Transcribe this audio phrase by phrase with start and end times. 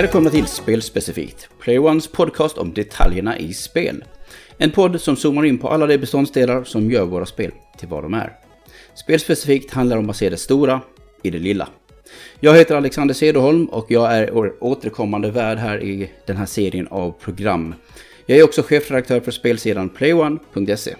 [0.00, 4.04] Välkomna till Spelspecifikt, PlayOnes podcast om detaljerna i spel.
[4.58, 8.02] En podd som zoomar in på alla de beståndsdelar som gör våra spel till vad
[8.02, 8.32] de är.
[8.94, 10.80] Spelspecifikt handlar om att se det stora
[11.22, 11.68] i det lilla.
[12.40, 17.10] Jag heter Alexander Cederholm och jag är återkommande värd här i den här serien av
[17.10, 17.74] program.
[18.26, 20.94] Jag är också chefredaktör för spelsidan playone.se.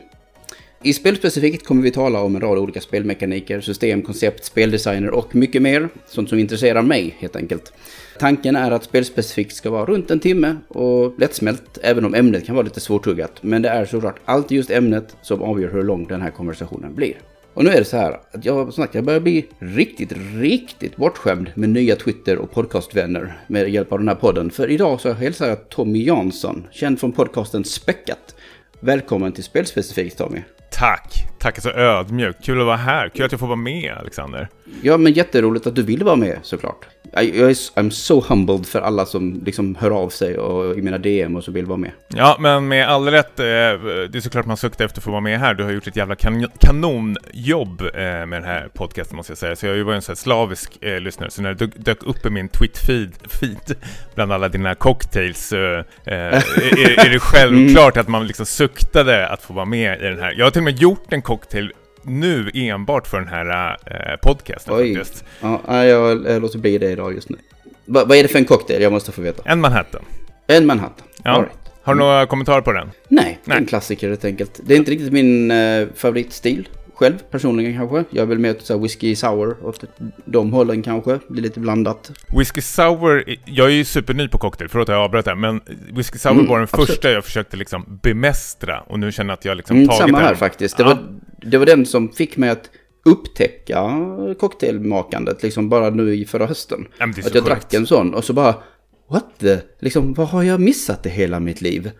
[0.82, 5.62] I spelspecifikt kommer vi tala om en rad olika spelmekaniker, system, koncept, speldesigner och mycket
[5.62, 5.88] mer.
[6.06, 7.72] Sånt som intresserar mig helt enkelt.
[8.20, 12.54] Tanken är att spelspecifikt ska vara runt en timme och lättsmält, även om ämnet kan
[12.54, 13.32] vara lite svårtuggat.
[13.40, 17.14] Men det är såklart alltid just ämnet som avgör hur lång den här konversationen blir.
[17.54, 21.50] Och nu är det så här att jag, sagt, jag börjar bli riktigt, riktigt bortskämd
[21.54, 24.50] med nya Twitter och podcastvänner med hjälp av den här podden.
[24.50, 28.34] För idag så hälsar jag Tommy Jansson, känd från podcasten Späckat.
[28.80, 30.40] Välkommen till Spelspecifikt Tommy.
[30.70, 31.12] Tack!
[31.40, 32.44] Tack är så ödmjukt.
[32.44, 33.08] Kul att vara här.
[33.08, 34.48] Kul att jag får vara med, Alexander.
[34.82, 36.86] Ja, men jätteroligt att du vill vara med såklart.
[37.12, 40.98] Jag är I'm so humbled för alla som liksom hör av sig och i mina
[40.98, 41.90] DM och så vill vara med.
[42.08, 43.40] Ja, men med all rätt.
[43.40, 45.54] Eh, det är såklart man suktar efter att få vara med här.
[45.54, 49.56] Du har gjort ett jävla kan kanonjobb eh, med den här podcasten måste jag säga.
[49.56, 51.30] Så jag har ju varit en sån här slavisk eh, lyssnare.
[51.30, 53.76] Så när det dök upp i min tweet-feed feed,
[54.14, 55.56] bland alla dina cocktails så
[56.04, 56.32] är,
[57.06, 58.00] är, det självklart mm.
[58.00, 60.34] att man liksom suktade att få vara med i den här.
[60.38, 64.74] Jag har till och med gjort en cocktail nu enbart för den här eh, podcasten
[64.74, 64.94] Oj.
[64.96, 65.24] faktiskt.
[65.40, 67.36] Ja, jag, jag låter bli det idag just nu.
[67.84, 68.82] Va, vad är det för en cocktail?
[68.82, 69.42] Jag måste få veta.
[69.46, 70.04] En Manhattan.
[70.46, 71.06] En Manhattan.
[71.24, 71.30] Ja.
[71.30, 71.72] Right.
[71.82, 72.90] Har du några kommentarer på den?
[73.08, 73.58] Nej, Nej.
[73.58, 74.60] en klassiker helt enkelt.
[74.62, 76.68] Det är inte riktigt min eh, favoritstil
[77.00, 78.04] själv personligen kanske.
[78.10, 79.84] Jag vill mer åt whisky sour, åt
[80.24, 81.18] de hållen kanske.
[81.28, 82.12] Blir lite blandat.
[82.38, 85.60] Whisky sour, jag är ju superny på cocktail, förlåt att jag avbröt här, men
[85.92, 86.86] whisky sour mm, var den absolut.
[86.86, 90.18] första jag försökte liksom bemästra och nu känner jag att jag liksom mm, tagit samma
[90.18, 90.26] den.
[90.26, 90.76] här faktiskt.
[90.76, 90.88] Det, ja.
[90.88, 90.98] var,
[91.50, 92.70] det var den som fick mig att
[93.04, 93.90] upptäcka
[94.38, 96.86] cocktailmakandet liksom bara nu i förra hösten.
[96.98, 97.46] Ja, att jag sjukt.
[97.46, 98.54] drack en sån och så bara,
[99.10, 101.90] what the, liksom vad har jag missat i hela mitt liv?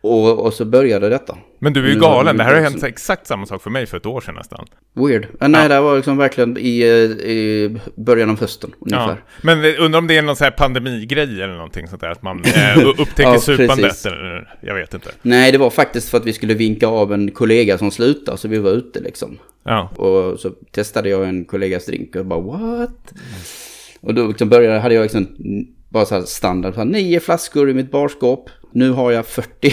[0.00, 1.38] Och, och så började detta.
[1.58, 3.96] Men du är ju galen, det här har hänt exakt samma sak för mig för
[3.96, 4.66] ett år sedan nästan.
[4.94, 5.26] Weird.
[5.40, 9.08] Ja, nej, det var liksom verkligen i, i början av hösten ungefär.
[9.08, 9.16] Ja.
[9.42, 12.44] Men undrar om det är någon sån här pandemigrej eller någonting sånt där, att man
[12.44, 15.10] eh, upptäcker ja, supandet eller jag vet inte.
[15.22, 18.48] Nej, det var faktiskt för att vi skulle vinka av en kollega som slutade, så
[18.48, 19.38] vi var ute liksom.
[19.64, 19.88] Ja.
[19.96, 23.12] Och så testade jag en kollegas drink och bara what?
[24.00, 25.26] Och då liksom började, hade jag liksom
[25.88, 28.50] bara så här standard, så här, nio flaskor i mitt barskåp.
[28.76, 29.48] Nu har jag 40.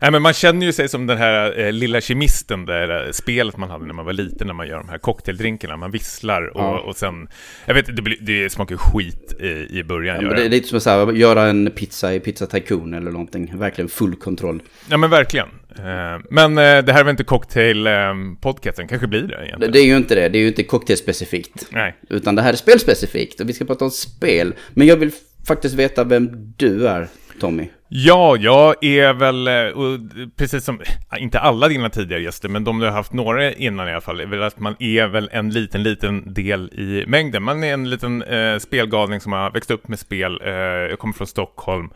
[0.00, 3.56] Nej, men man känner ju sig som den här eh, lilla kemisten, det där spelet
[3.56, 5.76] man hade när man var liten, när man gör de här cocktaildrinkarna.
[5.76, 6.78] Man visslar och, ja.
[6.80, 7.28] och sen,
[7.66, 10.24] jag vet det, blir, det smakar skit i, i början.
[10.24, 13.58] Ja, det är lite som att göra en pizza i Pizza Tycoon eller någonting.
[13.58, 14.62] Verkligen full kontroll.
[14.90, 15.48] Ja, men verkligen.
[15.78, 19.72] Eh, men eh, det här är väl inte cocktail-podcasten, kanske blir det egentligen.
[19.72, 21.66] Det är ju inte det, det är ju inte cocktailspecifikt.
[21.70, 21.94] Nej.
[22.10, 24.54] Utan det här är spelspecifikt och vi ska prata om spel.
[24.74, 25.10] Men jag vill
[25.46, 27.08] faktiskt veta vem du är,
[27.40, 27.68] Tommy.
[27.96, 30.80] Ja, jag är väl, eh, precis som,
[31.18, 34.20] inte alla dina tidigare gäster, men de du har haft några innan i alla fall,
[34.20, 37.42] är väl att man är väl en liten, liten del i mängden.
[37.42, 40.40] Man är en liten eh, spelgalning som har växt upp med spel.
[40.44, 41.90] Eh, jag kommer från Stockholm.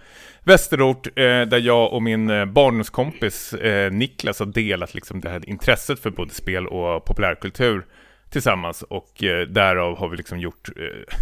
[0.44, 5.48] Västerort, eh, där jag och min eh, barndomskompis eh, Niklas har delat liksom det här
[5.48, 7.86] intresset för både spel och populärkultur
[8.30, 8.82] tillsammans.
[8.82, 11.16] Och eh, därav har vi liksom gjort eh,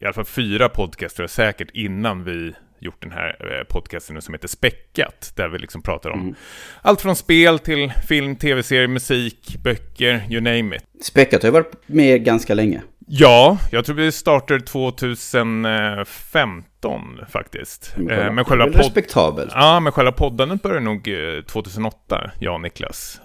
[0.00, 2.52] i alla fall fyra podcaster säkert innan vi
[2.82, 6.34] gjort den här eh, podcasten som heter Späckat, där vi liksom pratar om mm.
[6.82, 10.82] allt från spel till film, tv-serier, musik, böcker, you name it.
[11.02, 12.82] Späckat har ju varit med ganska länge.
[13.12, 17.94] Ja, jag tror vi startade 2015 faktiskt.
[17.96, 19.52] Men, eh, men själva respektabelt.
[19.54, 21.08] Ja, men själva poddandet började nog
[21.46, 23.20] 2008, eh, jag och Niklas.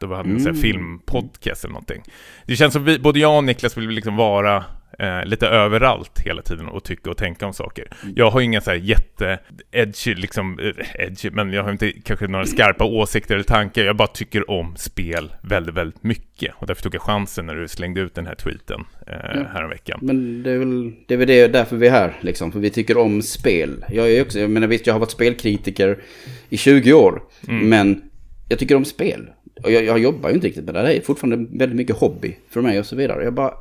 [0.00, 0.54] Då vi hade en mm.
[0.54, 2.02] filmpodcast eller någonting.
[2.46, 4.64] Det känns som vi, både jag och Niklas vill liksom vara
[4.98, 7.88] eh, lite överallt hela tiden och tycka och tänka om saker.
[8.02, 8.14] Mm.
[8.16, 12.46] Jag har inga så här jätte-edgy, liksom, eh, edgy, men jag har inte kanske några
[12.46, 13.82] skarpa åsikter eller tankar.
[13.82, 16.54] Jag bara tycker om spel väldigt, väldigt mycket.
[16.56, 19.42] Och därför tog jag chansen när du slängde ut den här tweeten eh, ja.
[19.52, 19.98] häromveckan.
[20.02, 22.52] Men det är väl det är väl det, därför vi är här, liksom.
[22.52, 23.84] För vi tycker om spel.
[23.88, 25.98] Jag är också, jag menar visst, jag har varit spelkritiker
[26.48, 27.22] i 20 år.
[27.48, 27.68] Mm.
[27.68, 28.02] Men
[28.48, 29.28] jag tycker om spel.
[29.62, 30.82] Och jag, jag jobbar ju inte riktigt med det.
[30.82, 33.24] Det är fortfarande väldigt mycket hobby för mig och så vidare.
[33.24, 33.54] Jag bara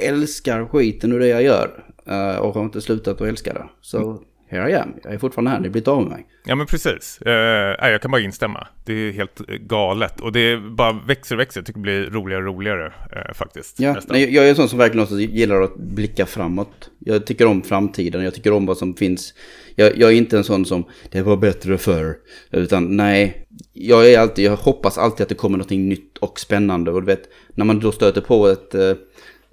[0.00, 1.84] älskar skiten ur det jag gör.
[2.08, 3.64] Uh, och har inte slutat att älska det.
[3.80, 4.94] Så here I am.
[5.04, 6.26] Jag är fortfarande här, ni blir inte av med mig.
[6.44, 7.18] Ja men precis.
[7.26, 8.66] Uh, jag kan bara instämma.
[8.84, 10.20] Det är helt galet.
[10.20, 11.60] Och det bara växer och växer.
[11.60, 13.80] Jag tycker det blir roligare och roligare uh, faktiskt.
[13.80, 16.90] Ja, nej, jag är en sån som verkligen också gillar att blicka framåt.
[16.98, 18.24] Jag tycker om framtiden.
[18.24, 19.34] Jag tycker om vad som finns.
[19.74, 22.16] Jag, jag är inte en sån som, det var bättre förr.
[22.50, 26.90] Utan nej, jag är alltid, jag hoppas alltid att det kommer något nytt och spännande.
[26.90, 27.22] Och du vet,
[27.54, 28.74] när man då stöter på ett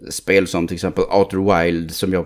[0.10, 2.26] spel som till exempel Outer Wild som jag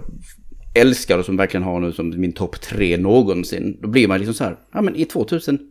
[0.73, 3.77] älskar och som verkligen har nu som min topp tre någonsin.
[3.81, 5.67] Då blir man liksom så här, ja men i 2019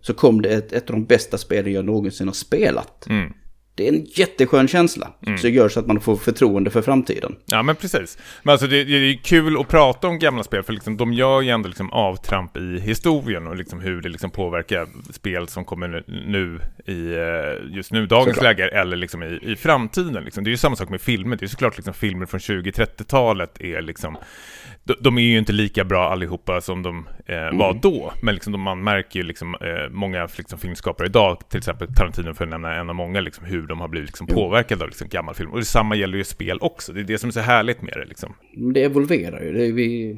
[0.00, 3.06] så kom det ett, ett av de bästa spelen jag någonsin har spelat.
[3.08, 3.32] Mm.
[3.76, 5.12] Det är en jätteskön känsla.
[5.26, 5.38] Mm.
[5.38, 7.36] Så det gör så att man får förtroende för framtiden.
[7.46, 8.18] Ja, men precis.
[8.42, 11.40] Men alltså det, det är kul att prata om gamla spel, för liksom, de gör
[11.40, 16.04] ju ändå liksom avtramp i historien och liksom hur det liksom påverkar spel som kommer
[16.06, 18.58] nu, i eh, just nu, dagens Såklart.
[18.58, 20.24] läge, eller liksom i, i framtiden.
[20.24, 20.44] Liksom.
[20.44, 21.36] Det är ju samma sak med filmer.
[21.36, 24.16] Det är såklart liksom filmer från 20-30-talet är liksom
[25.00, 28.60] de, är ju inte lika bra allihopa som de eh, var då, men liksom de,
[28.60, 32.74] man märker ju liksom eh, många liksom, filmskapare idag, till exempel Tarantino för att nämna
[32.74, 35.50] en av många, liksom, hur de har blivit liksom, påverkade av liksom, gammal film.
[35.50, 38.04] Och detsamma gäller ju spel också, det är det som är så härligt med det.
[38.08, 38.34] Liksom.
[38.74, 39.52] Det evolverar ju.
[39.52, 40.16] Det vi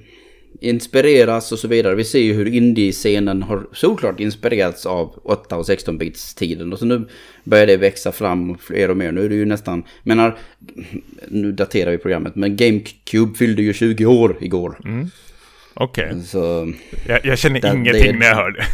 [0.60, 1.94] inspireras och så vidare.
[1.94, 6.72] Vi ser ju hur indie-scenen har såklart inspirerats av 8 och 16-bits tiden.
[6.72, 7.08] Och så nu
[7.44, 9.12] börjar det växa fram fler och mer.
[9.12, 10.38] Nu är det ju nästan, menar,
[11.28, 14.78] nu daterar vi programmet, men GameCube fyllde ju 20 år igår.
[15.74, 16.72] Okej, Så,
[17.06, 18.64] jag, jag känner Det- ingenting det- när jag hör det.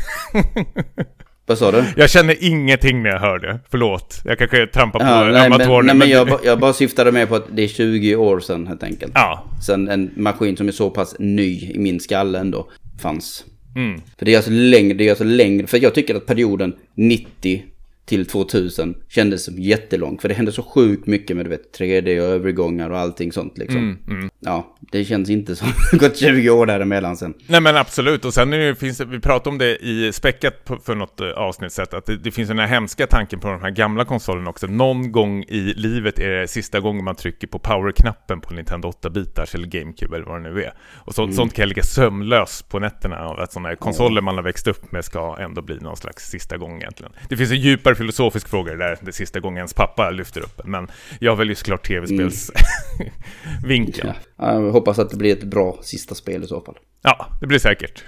[1.47, 1.85] vad sa du?
[1.97, 4.21] Jag känner ingenting när jag hör det, förlåt.
[4.25, 7.35] Jag kanske trampar på Ja, nej, men, nej, men jag, jag bara syftade med på
[7.37, 9.13] att det är 20 år sedan helt enkelt.
[9.15, 12.71] Ja, Sen en maskin som är så pass ny i min skalle ändå
[13.03, 13.45] fanns.
[13.77, 14.01] mm.
[14.19, 17.63] För det är alltså längre, det är alltså längre, för jag tycker att perioden 90
[18.05, 20.19] till 2000 kändes som jättelång.
[20.19, 23.59] För det hände så sjukt mycket med du vet, 3D och övergångar och allting sånt
[23.59, 23.79] liksom.
[23.79, 24.31] Mm, mm.
[24.41, 27.35] Ja, det känns inte som det gått 20 år däremellan sen.
[27.47, 30.95] Nej men absolut, och sen är det, finns vi pratade om det i späckat för
[30.95, 33.71] något eh, avsnitt sett, att det, det finns den här hemska tanken på de här
[33.71, 34.67] gamla konsolerna också.
[34.67, 39.55] Någon gång i livet är det sista gången man trycker på power-knappen på Nintendo 8-bitars
[39.55, 40.73] eller GameCube eller vad det nu är.
[40.95, 44.35] Och så, sånt kan jag ligga sömnlös på nätterna av att sådana här konsoler man
[44.35, 47.13] har växt upp med ska ändå bli någon slags sista gång egentligen.
[47.29, 50.57] Det finns en djupare filosofisk fråga det där, det sista gången ens pappa lyfter upp
[50.57, 50.89] den, men
[51.21, 54.09] jag väljer såklart tv-spelsvinkeln.
[54.09, 54.15] Ja.
[54.39, 56.77] Ja, Jag hoppas att det blir ett bra sista spel i så fall.
[57.03, 58.05] Ja, det blir säkert.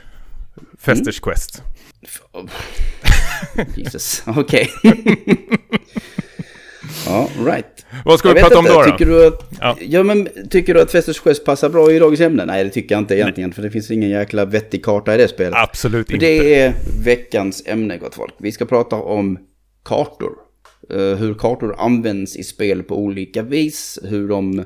[0.80, 1.62] Festers Quest.
[3.76, 4.70] Jesus, okej.
[7.06, 7.86] ja, right.
[8.04, 8.82] Vad ska Jag vi prata om då?
[8.82, 8.84] då?
[8.84, 9.76] Tycker du att, Ja.
[9.80, 10.02] ja.
[10.02, 12.44] men, tycker du att Festers Quest passar bra i dagens ämne?
[12.44, 13.52] Nej, det tycker jag inte egentligen.
[13.52, 15.54] För det finns ingen jäkla vettig karta i det spelet.
[15.56, 16.26] Absolut För inte.
[16.26, 16.74] det är
[17.04, 18.34] veckans ämne, gott folk.
[18.38, 19.38] Vi ska prata om
[19.86, 20.32] kartor.
[20.90, 23.98] Eh, hur kartor används i spel på olika vis.
[24.02, 24.64] Hur de,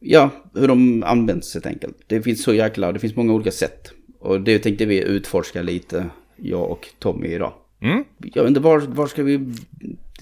[0.00, 1.96] ja, hur de används helt enkelt.
[2.06, 3.92] Det finns så jäkla, det finns många olika sätt.
[4.20, 6.06] Och det tänkte vi utforska lite,
[6.36, 7.52] jag och Tommy idag.
[7.80, 8.04] Mm.
[8.18, 9.54] Jag vet inte, var, var ska vi...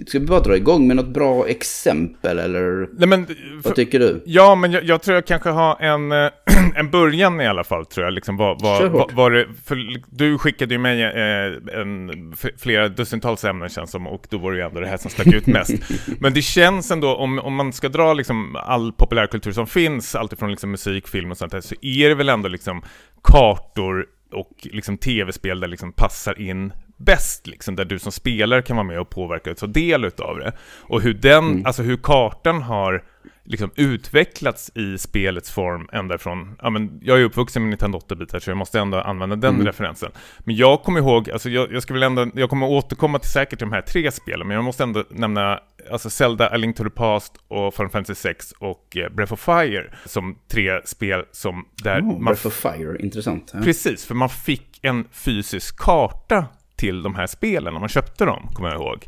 [0.06, 3.98] Ska vi bara dra igång med något bra exempel eller Nej, men, för, vad tycker
[3.98, 4.22] du?
[4.26, 6.31] ja, men jag, jag tror jag kanske har en, eh,
[6.75, 8.14] en början i alla fall, tror jag.
[8.14, 8.93] Liksom, vad, hårt.
[8.93, 9.78] vad, vad det, för
[10.16, 14.58] du skickade ju mig eh, en, flera dussintals ämnen känns som, och då var det
[14.58, 15.75] ju ändå det här som stack ut mest.
[16.20, 20.50] men det känns ändå, om, om man ska dra liksom all populärkultur som finns, alltifrån
[20.50, 22.82] liksom musik, film och sånt där, så är det väl ändå liksom
[23.22, 28.76] kartor och liksom tv-spel där liksom passar in bäst, liksom, där du som spelare kan
[28.76, 30.52] vara med och påverka och ta del utav det.
[30.81, 33.04] Och hur den, alltså hur kartan har
[33.47, 38.38] liksom utvecklats i spelets form ända från, ja men jag är uppvuxen med Nintendo 8-bitar
[38.38, 40.11] så jag måste ändå använda den referensen.
[40.38, 43.59] Men jag kommer ihåg, alltså jag, jag ska väl ändå, jag kommer återkomma till säkert
[43.59, 46.90] de här tre spelen, men jag måste ändå nämna alltså Zelda, A Link to the
[46.90, 52.00] Past och Final Fantasy 6 och eh, Breath of Fire som tre spel som där
[52.00, 53.50] Oh, man Breath of Fire, intressant.
[53.54, 53.61] Ja.
[53.61, 58.49] Precis, för man fick en fysisk karta till de här spelen när man köpte dem,
[58.52, 59.04] kommer jag ihåg.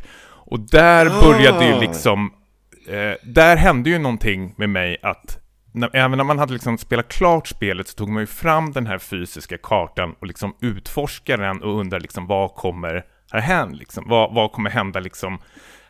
[0.51, 1.81] Och där började ju Ah.
[1.81, 2.33] liksom,
[2.89, 5.39] eh, där hände ju någonting med mig att
[5.73, 8.87] när, även när man hade liksom spelat klart spelet så tog man ju fram den
[8.87, 14.05] här fysiska kartan och liksom utforskade den och undrade liksom vad kommer härhän liksom?
[14.09, 15.39] Vad, vad kommer hända liksom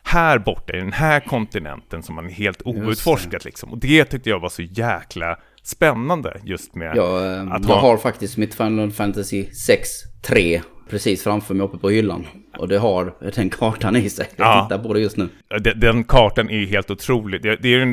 [0.03, 3.69] här borta i den här kontinenten som man är helt outforskat liksom?
[3.71, 7.19] Och det tyckte jag var så jäkla spännande just med Ja,
[7.51, 9.89] att jag ha- har faktiskt mitt Final Fantasy 6
[10.21, 12.25] 3 precis framför mig uppe på hyllan.
[12.57, 14.27] Och det har den kartan i sig.
[14.35, 14.63] Jag Ja.
[14.69, 15.29] tittar på det just nu.
[15.59, 17.41] Den, den kartan är helt otrolig.
[17.41, 17.89] Det, det är en,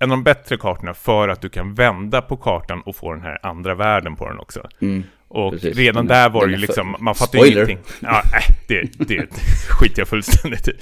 [0.00, 3.22] en av de bättre kartorna för att du kan vända på kartan och få den
[3.22, 4.68] här andra världen på den också.
[5.34, 5.76] Och precis.
[5.76, 7.78] redan där var det ju liksom, man fattar ju ingenting.
[8.00, 9.26] Ja, nej, det, det
[9.68, 10.72] skiter jag fullständigt i.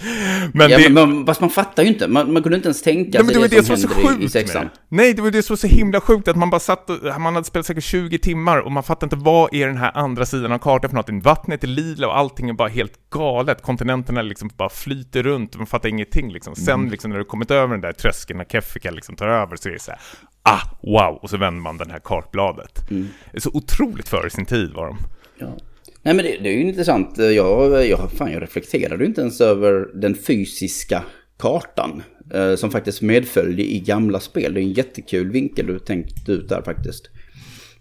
[0.55, 2.09] Men Ja, det, men, man, fast man fattar ju inte.
[2.09, 4.25] Man, man kunde inte ens tänka Nej, sig det det, det som som händer i,
[4.25, 4.69] i sexan.
[4.89, 7.35] Nej, det var det som var så himla sjukt att man bara satt och, man
[7.35, 10.53] hade spelat säkert 20 timmar och man fattade inte vad är den här andra sidan
[10.53, 11.21] av kartan för någonting.
[11.21, 13.63] Vattnet är lila och allting är bara helt galet.
[13.63, 16.55] Kontinenterna liksom bara flyter runt och man fattar ingenting liksom.
[16.55, 16.91] Sen Mm.
[16.91, 19.73] liksom när du kommit över den där tröskeln när Kefika liksom tar över så är
[19.73, 20.01] det så här,
[20.43, 22.91] ah, wow, och så vänder man den här kartbladet.
[22.91, 23.09] Mm.
[23.33, 24.99] Det är så otroligt före sin tid var de.
[25.39, 25.57] Ja.
[26.03, 27.19] Nej men det, det är ju intressant.
[27.19, 31.03] Jag, jag, fan, jag reflekterade ju inte ens över den fysiska
[31.39, 32.03] kartan.
[32.35, 34.55] eh, som faktiskt medföljde i gamla spel.
[34.55, 37.11] Det är en jättekul vinkel du tänkt ut där faktiskt.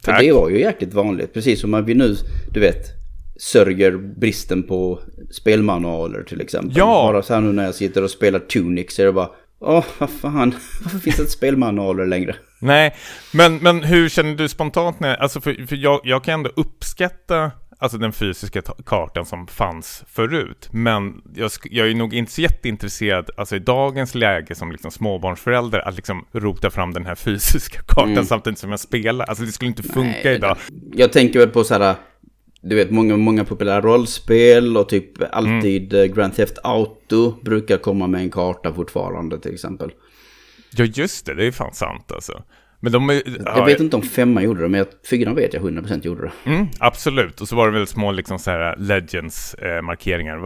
[0.06, 0.22] För Tack.
[0.22, 2.16] det var ju jäkligt vanligt, precis som att vi nu,
[2.54, 2.86] du vet,
[3.40, 5.00] sörjer bristen på
[5.32, 6.78] spelmanualer till exempel.
[6.78, 6.86] Ja.
[6.86, 9.86] Bara så här nu när jag sitter och spelar Tunic så är det bara, åh
[9.98, 12.36] vad fan, varför finns det inte spelmanualer längre?
[12.60, 12.96] Nej,
[13.34, 17.52] men, men hur känner du spontant när, alltså för, för jag, jag kan ändå uppskatta
[17.80, 20.70] alltså den fysiska ta- kartan som fanns förut.
[20.72, 25.88] Men jag, jag är nog inte så jätteintresserad, alltså i dagens läge som liksom småbarnsförälder,
[25.88, 29.26] att liksom rota fram den här fysiska kartan samtidigt som jag spelar.
[29.26, 30.58] Alltså det skulle inte funka Nej, idag.
[30.94, 31.96] Jag tänker väl på så här,
[32.62, 36.06] du vet många, många populära rollspel och typ alltid Mm.
[36.12, 39.92] eh, Grand Theft Auto brukar komma med en karta fortfarande till exempel.
[40.78, 42.44] Ja just det, det är fan sant alltså.
[42.82, 46.06] Men de är, Jag vet inte om femman gjorde det, men fyran vet jag 100%
[46.06, 46.50] gjorde det.
[46.52, 50.38] Mm, absolut, och så var det väl små liksom så här Legends-markeringar,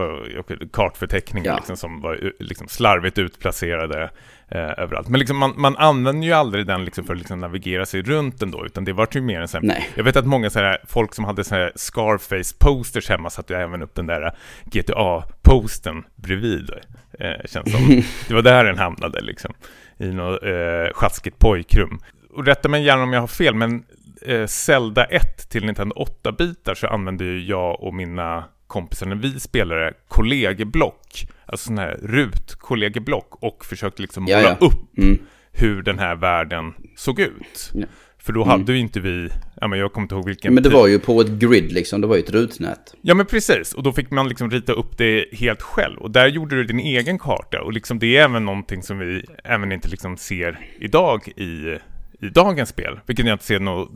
[0.50, 1.56] eh, kartförteckningar Ja.
[1.56, 4.10] liksom, som var eh, liksom slarvigt utplacerade
[4.54, 5.08] eh, överallt.
[5.08, 8.42] Men liksom, man, man använder ju aldrig den liksom, för att liksom, navigera sig runt
[8.42, 9.84] ändå, utan det var ju mer en sån här.
[9.94, 13.60] Jag vet att många så här, folk som hade så här Scarface-posters hemma satte ju
[13.60, 16.70] även upp den där GTA-posten bredvid.
[17.18, 18.02] Eh, känns som.
[18.28, 19.54] Det var där den hamnade liksom,
[19.98, 21.98] i något eh, sjaskigt pojkrum.
[22.30, 23.84] Och rätta mig gärna om jag har fel, men
[24.22, 29.40] eh, Zelda 1 till Nintendo 8-bitar så använde ju jag och mina kompisar när vi
[29.40, 34.66] spelade kollegieblock, alltså sådana här rut-kollegieblock och försökte liksom Ja, måla ja.
[34.66, 35.18] upp Mm.
[35.52, 37.70] hur den här världen såg ut.
[37.74, 37.86] Ja.
[38.18, 39.28] För då hade ju inte vi,
[39.60, 41.72] ja men jag kommer inte ihåg vilken Men det typ- var ju på ett grid
[41.72, 42.94] liksom, det var ju ett rutnät.
[43.02, 45.98] Ja men precis, och då fick man liksom rita upp det helt själv.
[45.98, 47.62] Och där gjorde du din egen karta.
[47.62, 51.78] Och liksom det är även någonting som vi även inte liksom ser idag i,
[52.26, 53.00] i dagens spel.
[53.06, 53.90] Vilket jag inte ser något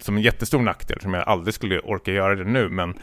[0.00, 2.68] som en jättestor nackdel, som jag aldrig skulle orka göra det nu.
[2.68, 2.94] Men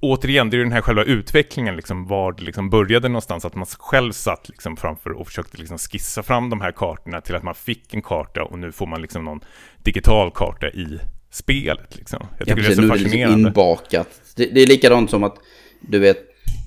[0.00, 3.44] återigen, det är ju den här själva utvecklingen, liksom, var det liksom började någonstans.
[3.44, 7.34] Att man själv satt liksom framför och försökte liksom skissa fram de här kartorna till
[7.34, 9.40] att man fick en karta och nu får man liksom någon
[9.82, 10.98] digital karta i
[11.30, 11.96] spelet.
[11.96, 12.26] Liksom.
[12.38, 13.48] Jag Ja, tycker precis, det är nu så är det liksom fascinerande.
[13.48, 14.08] inbakat.
[14.36, 15.34] Det, det är likadant som att,
[15.80, 16.18] du vet,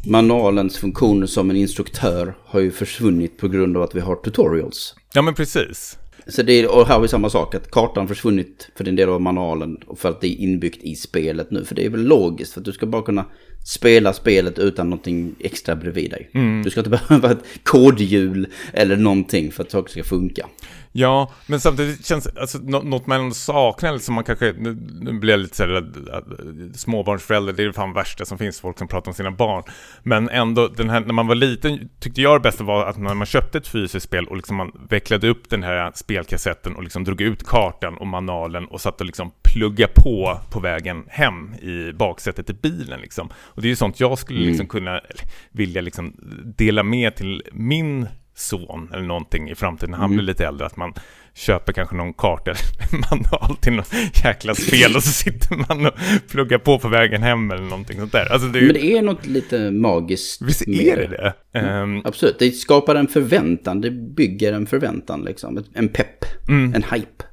[0.07, 4.95] manualens funktion som en instruktör har ju försvunnit på grund av att vi har tutorials.
[5.13, 5.97] Ja men precis.
[6.27, 9.09] Så det är, och här har vi samma sak, att kartan försvunnit för den del
[9.09, 11.65] av manualen och för att det är inbyggt i spelet nu.
[11.65, 13.25] För det är väl logiskt, för att du ska bara kunna
[13.65, 16.29] spela spelet utan någonting extra bredvid dig.
[16.63, 20.47] Du ska inte behöva ett kodhjul eller någonting för att saker ska funka.
[20.95, 25.13] Ja, men samtidigt känns alltså, nå- något man ändå saknar, som man kanske, nu, nu
[25.19, 28.77] blir jag lite såhär, att- att- småbarnsförälder, det är det fan värsta som finns, folk
[28.77, 29.63] som pratar om sina barn.
[30.03, 33.13] Men ändå, den här, när man var liten tyckte jag det bästa var att när
[33.13, 37.03] man köpte ett fysiskt spel och liksom man vecklade upp den här spelkassetten och liksom
[37.03, 41.91] drog ut kartan och manualen och satt och liksom plugga på på vägen hem i
[41.93, 43.29] baksätet i bilen liksom.
[43.35, 46.13] Och det är ju sånt jag skulle liksom kunna, eller, vilja liksom
[46.57, 50.77] dela med till min son eller någonting i framtiden när han blir lite äldre, att
[50.77, 50.93] man
[51.35, 55.93] köper kanske någon karta eller manual till något jäkla spel och så sitter man och
[56.31, 58.31] pluggar på på vägen hem eller någonting sånt där.
[58.33, 61.59] Alltså det ju, Men det är något lite magiskt visst med är det det?
[61.59, 65.63] Ehm, Absolut, det skapar en förväntan, det bygger en förväntan liksom.
[65.73, 66.73] En pepp, Mm.
[66.75, 67.23] en hype.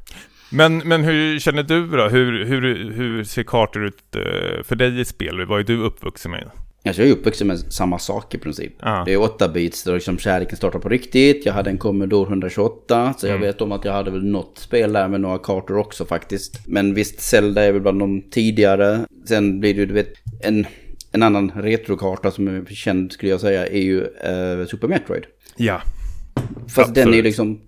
[0.51, 2.09] men, men hur känner du då?
[2.09, 5.47] Hur, hur, hur ser kartor ut eh, för dig i spel?
[5.47, 6.51] Vad är du uppvuxen med?
[6.85, 8.73] Alltså jag är uppvuxen med samma sak i princip.
[8.81, 9.03] Ja.
[9.07, 11.47] Det är 8 bits där liksom kärleken startar på riktigt.
[11.47, 13.15] Jag hade en Commodore 128.
[13.19, 13.47] Så jag Mm.
[13.47, 16.61] vet om att jag hade väl något spel där med några kartor också faktiskt.
[16.67, 19.01] Men visst, Zelda är väl bland de tidigare.
[19.29, 20.67] Sen blir det ju, du vet, en,
[21.13, 25.25] en annan retrokarta som är känd skulle jag säga är ju eh, Super Metroid.
[25.57, 25.81] Ja.
[26.69, 27.25] Fast den är ju Absolut.
[27.25, 27.61] liksom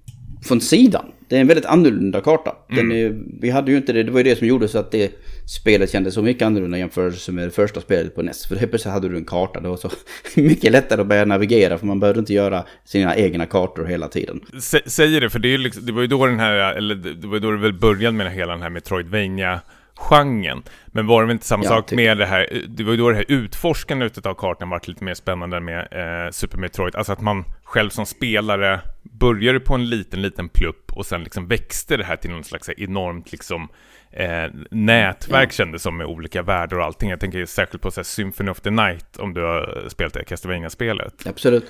[0.45, 1.05] från sidan.
[1.29, 2.57] Det är en väldigt annorlunda karta.
[2.69, 2.97] Den Mm.
[3.07, 5.13] är, vi hade ju inte det, det var ju det som gjorde så att det
[5.47, 8.47] spelet kändes så mycket annorlunda jämfört med det första spelet på NES.
[8.47, 9.91] För helt plötsligt hade du en karta, det var så
[10.41, 14.41] mycket lättare att börja navigera för man behövde inte göra sina egna kartor hela tiden.
[14.53, 17.27] Sä- Säger det, för det, är liksom, det var ju då den här, eller det
[17.27, 19.61] var ju då det väl började med hela den här metroidvania
[19.97, 20.63] genren.
[20.87, 21.97] Men var det inte samma Ja, sak typ.
[21.97, 25.15] med det här, det var ju då det här utforskandet av kartan vart lite mer
[25.15, 26.97] spännande med eh, Super Metroid.
[26.97, 31.49] Alltså att man själv som spelare började på en liten, liten plupp och sen liksom
[31.49, 33.69] växte det här till någon slags enormt liksom
[34.13, 37.11] eh, nätverk kändes som med olika världar och allting.
[37.11, 40.25] Jag tänker särskilt på så här Symphony of the Night om du har spelat det
[40.25, 41.27] Castlevania-spelet.
[41.27, 41.65] Absolut.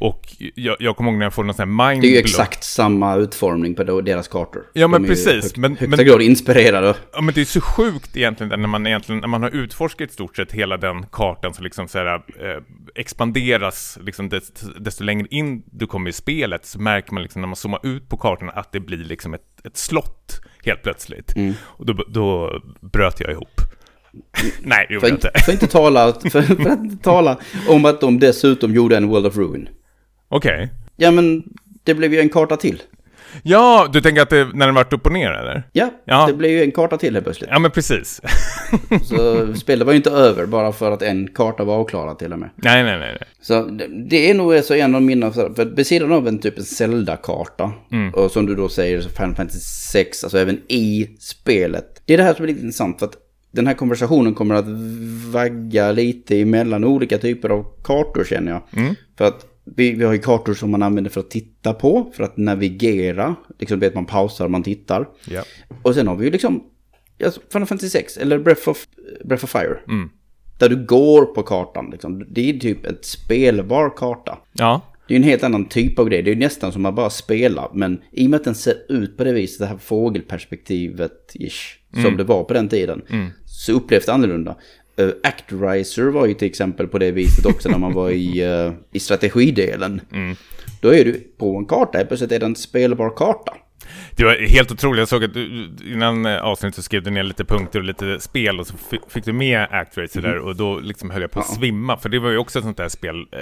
[0.00, 0.20] Och
[0.54, 2.64] jag, jag kommer ihåg när jag får någon sån här mind Det är ju exakt
[2.64, 4.62] samma utformning på deras kartor.
[4.72, 6.94] Ja, men De precis, Högt, men- högsta men- grad inspirerade.
[7.12, 10.12] Ja men det är så sjukt egentligen när man egentligen, när man har utforskat i
[10.12, 12.62] stort sett hela den kartan som liksom så här, eh,
[12.94, 17.48] expanderas liksom desto, desto längre in du kommer i spelet så märker man liksom när
[17.48, 21.36] man zoomar ut på kartan att det blir liksom ett, ett slott helt plötsligt.
[21.36, 21.54] Mm.
[21.62, 23.60] Och då, då bröt jag ihop.
[24.60, 27.84] Nej, det gjorde För jag inte, för inte tala, för, för att inte tala om
[27.84, 29.68] att de dessutom gjorde en World of Ruin.
[30.28, 30.68] Okej.
[30.96, 31.42] Ja men
[31.84, 32.82] det blev ju en karta till.
[33.42, 35.62] Ja, du tänker att det, när den vart upp och ner eller?
[35.72, 36.26] Ja, Ja.
[36.26, 37.50] det blev ju en karta till helt plötsligt.
[37.52, 38.20] Ja, men precis.
[39.04, 42.38] Så spelet var ju inte över bara för att en karta var avklarad till och
[42.38, 42.50] med.
[42.56, 43.16] nej, nej, nej.
[43.20, 43.28] nej.
[43.40, 46.38] Så det- det är nog så en av mina, för att vid sidan av en
[46.38, 47.72] typ en Zelda-karta,
[48.14, 49.58] och som du då säger Final Fantasy
[49.92, 52.02] 6, alltså även i spelet.
[52.04, 53.16] Det är det här som är lite intressant för att
[53.52, 54.64] den här konversationen kommer att
[55.32, 58.62] vagga lite emellan olika typer av kartor känner jag.
[59.18, 59.46] För att
[59.76, 63.36] vi, vi har ju kartor som man använder för att titta på, för att navigera,
[63.58, 65.08] liksom att man pausar, man tittar.
[65.30, 65.42] Ja.
[65.82, 66.64] Och sen har vi ju liksom
[67.18, 68.86] ja, Final Fantasy 6 eller Breath of,
[69.24, 69.78] Breath of Fire.
[69.88, 70.10] Mm.
[70.58, 71.90] Där du går på kartan.
[71.90, 72.24] Liksom.
[72.28, 74.38] Det är typ ett spelbar karta.
[74.52, 74.80] Ja.
[75.08, 76.22] Det är en helt annan typ av grej.
[76.22, 77.70] Det är nästan som att bara spela.
[77.74, 81.78] Men i och med att den ser ut på det viset, det här fågelperspektivet ish,
[82.02, 83.02] som det var på den tiden,
[83.44, 84.56] så upplevs det annorlunda.
[85.00, 88.72] Uh, Actorizer var ju till exempel på det viset också när man var i, eh,
[88.92, 90.00] i strategidelen.
[90.80, 93.52] Då är du på en karta, plötsligt är det en spelbar karta.
[94.16, 94.98] Det var helt otroligt.
[94.98, 98.20] Jag såg att du, innan eh, avsnittet så skrev du ner lite punkter och lite
[98.20, 101.40] spel och så fi- fick du med Actracer där och då liksom höll jag på
[101.40, 101.96] att svimma.
[101.96, 103.40] För det var ju också ett sånt där spel, eh,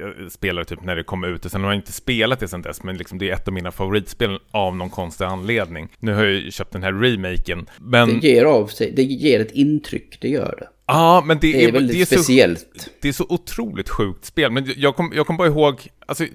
[0.00, 2.62] jag spelade typ när det kom ut och sen har jag inte spelat det sen
[2.62, 5.88] dess, men liksom det är ett av mina favoritspel av någon konstig anledning.
[5.98, 8.20] Nu har jag ju köpt den här remaken, men...
[8.20, 10.66] Det ger av sig, det ger ett intryck, det gör det.
[10.86, 12.66] Ja, men det, Det är väldigt det är så, speciellt.
[13.02, 14.52] det är så otroligt sjukt spel.
[14.52, 16.26] Men jag kom, jag kom bara ihåg, alltså,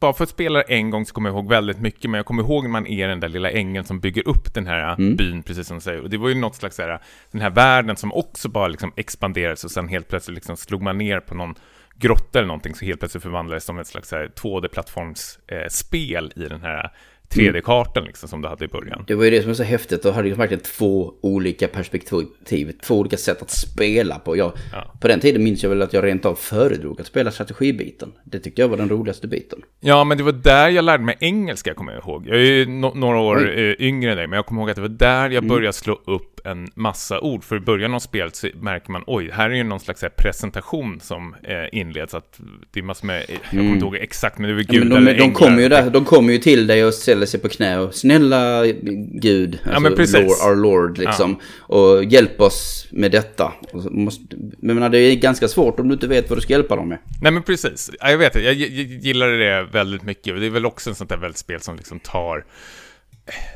[0.00, 2.42] bara för att spela en gång så kommer jag ihåg väldigt mycket, men jag kommer
[2.42, 5.16] ihåg när man är den där lilla ängeln som bygger upp den här Mm.
[5.16, 6.00] byn, precis som du säger.
[6.00, 8.92] Och det var ju något slags så här, den här världen som också bara liksom
[8.96, 11.54] expanderades och sen helt plötsligt liksom slog man ner på någon
[11.98, 16.48] grotta eller någonting, så helt plötsligt förvandlades det som ett slags så här 2D-plattformsspel i
[16.48, 16.90] den här
[17.34, 19.04] 3D-kartan liksom, som du hade i början.
[19.06, 20.02] Det var ju det som var så häftigt.
[20.02, 24.36] Då hade ju verkligen två olika perspektiv, två olika sätt att spela på.
[24.36, 24.94] Jag, Ja.
[25.00, 28.12] På den tiden minns jag väl att jag rent av föredrog att spela strategibiten.
[28.24, 29.58] Det tyckte jag var den roligaste biten.
[29.80, 32.24] Ja, men det var där jag lärde mig engelska, kommer jag ihåg.
[32.28, 34.76] Jag är ju no- några år eh, yngre än dig, men jag kommer ihåg att
[34.76, 37.44] det var där jag började slå upp en massa ord.
[37.44, 41.00] För i början av spelet så märker man, oj, här är ju någon slags presentation
[41.00, 42.14] som eh, inleds.
[42.14, 44.78] Att det är massor med, jag kommer inte ihåg exakt, men det är väl Ja,
[44.78, 47.26] men gudar de, eller de, kommer ju där, de kommer ju till dig och ställer
[47.26, 48.66] sig på knä och snälla
[49.12, 50.14] Gud, alltså men precis.
[50.14, 51.40] Lord, our Lord liksom.
[51.58, 53.52] Och hjälp oss med detta.
[53.72, 56.76] Måste, men menar, det är ganska svårt om du inte vet vad du ska hjälpa
[56.76, 56.98] dem med.
[57.22, 60.40] Nej men precis, ja, jag vet det, jag, jag, gillar det väldigt mycket.
[60.40, 62.44] Det är väl också en sånt där väldigt spel som liksom tar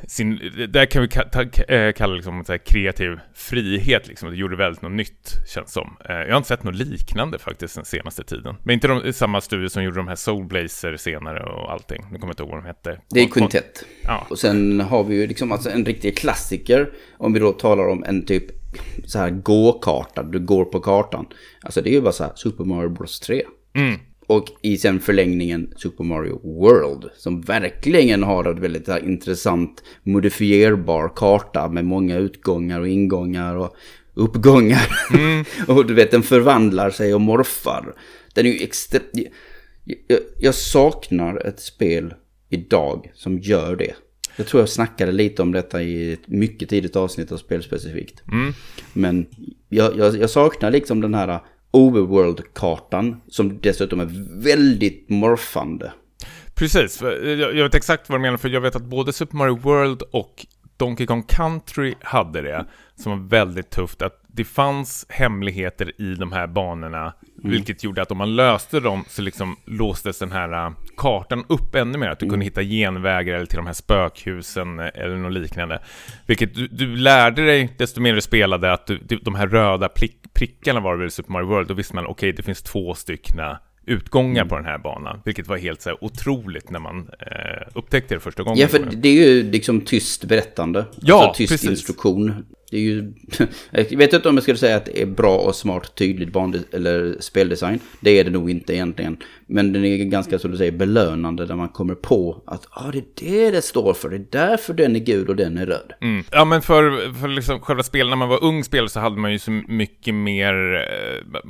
[0.09, 1.09] sin, där kan vi
[1.69, 4.31] eh, kalla liksom så här kreativ frihet liksom.
[4.31, 5.97] Det gjorde väldigt något nytt, känns som.
[6.09, 8.57] Eh, Jag har inte sett något liknande faktiskt den senaste tiden.
[8.63, 12.03] Men inte de, samma studio som gjorde de här Soulblazer senare och allting.
[12.03, 13.01] Nu kommer jag inte ihåg vad de hette.
[13.11, 13.85] Det är Quintet.
[14.05, 14.27] Ja.
[14.31, 16.91] Och sen har vi ju liksom alltså en riktig klassiker.
[17.17, 18.45] Om vi då talar om en typ
[19.05, 20.23] så här gå-karta.
[20.23, 21.27] Du går på kartan.
[21.63, 23.43] Alltså det är ju bara så här Super Mario Bros 3.
[23.75, 24.01] Mm.
[24.29, 27.11] Och i sen förlängningen Super Mario World.
[27.17, 31.69] Som verkligen har ett väldigt intressant modifierbar karta.
[31.69, 33.77] Med många utgångar och ingångar och
[34.15, 34.89] uppgångar.
[35.69, 37.95] och du vet den förvandlar sig och morfar.
[38.35, 39.01] Den är ju extra...
[39.85, 42.15] Jag, jag saknar ett spel
[42.49, 43.95] idag som gör det.
[44.37, 48.23] Jag tror jag snackade lite om detta i ett mycket tidigt avsnitt av spelspecifikt.
[48.93, 49.27] Men
[49.69, 55.93] jag, jag, jag saknar liksom den här overworld-kartan som dessutom är väldigt morfande.
[56.55, 59.57] Precis, jag, jag vet exakt vad du menar, för jag vet att både Super Mario
[59.57, 66.01] World och Donkey Kong Country hade det, som var väldigt tufft, att det fanns hemligheter
[66.01, 70.33] i de här banorna, vilket gjorde att om man löste dem så liksom låstes den
[70.33, 73.73] här äh, kartan upp ännu mer, att du kunde hitta genvägar eller till de här
[73.73, 75.83] spökhusen eh, eller något liknande.
[76.27, 80.33] Vilket du, du lärde dig, desto mer du spelade, att du, de här röda plick,
[80.33, 82.95] prickarna var det väl i Super Mario World, då visste man, okej, det finns två
[82.95, 87.69] styckna utgångar på den här banan, vilket var helt så här otroligt när man eh,
[87.75, 88.59] upptäckte det första gången.
[88.59, 90.85] Ja, för det är ju liksom tyst berättande.
[91.01, 91.71] Ja, alltså tyst precis.
[91.71, 92.47] instruktion.
[92.71, 93.13] Det är ju...
[93.71, 96.65] jag vet inte om jag skulle säga att det är bra och smart, tydligt band
[96.73, 97.81] eller speldesign.
[98.01, 99.17] Det är det nog inte egentligen.
[99.47, 102.99] Men den är ganska, som du säger, belönande där man kommer på att ah, det
[102.99, 104.09] är det det står för.
[104.09, 105.93] Det är därför den är gul och den är röd.
[106.01, 106.25] Mm.
[106.31, 109.33] Ja, men för, för liksom själva spel, när man var ung spelare så hade man
[109.33, 111.41] ju så mycket mer eh,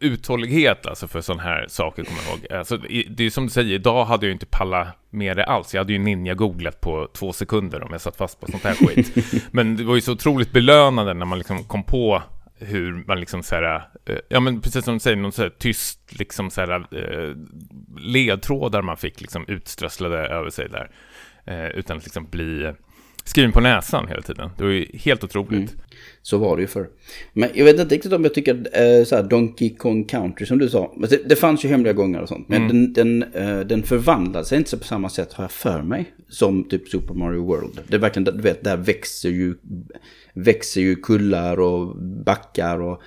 [0.00, 2.58] uthållighet alltså för sådana här saker, kommer jag ihåg.
[2.58, 2.76] Alltså,
[3.16, 5.74] det är som du säger, idag hade jag ju inte pallat med det alls.
[5.74, 9.12] Jag hade ju ninja-googlat på två sekunder om jag satt fast på sånt här skit.
[9.50, 12.22] men det var ju så otroligt belönande när man liksom kom på
[12.58, 15.50] hur man liksom så här, eh, ja men precis som du säger, någon så här
[15.58, 17.34] tyst liksom så här eh,
[17.98, 20.90] ledtrådar man fick liksom utströsslade över sig där.
[21.44, 22.72] Eh, utan att liksom bli
[23.24, 24.50] skriven på näsan hela tiden.
[24.56, 25.72] Det var ju helt otroligt.
[25.72, 25.85] Mm.
[26.26, 26.88] Så var det ju förr.
[27.32, 30.68] Men jag vet inte riktigt om jag tycker eh, så Donkey Kong Country som du
[30.68, 30.94] sa.
[31.10, 32.48] Det, det fanns ju hemliga gångar och sånt.
[32.48, 32.92] Men mm.
[32.92, 36.12] den, den, eh, den förvandlade sig inte på samma sätt har jag för mig.
[36.28, 37.80] Som typ Super Mario World.
[37.88, 39.54] Det är verkligen, du vet, där växer ju,
[40.34, 43.02] växer ju kullar och backar och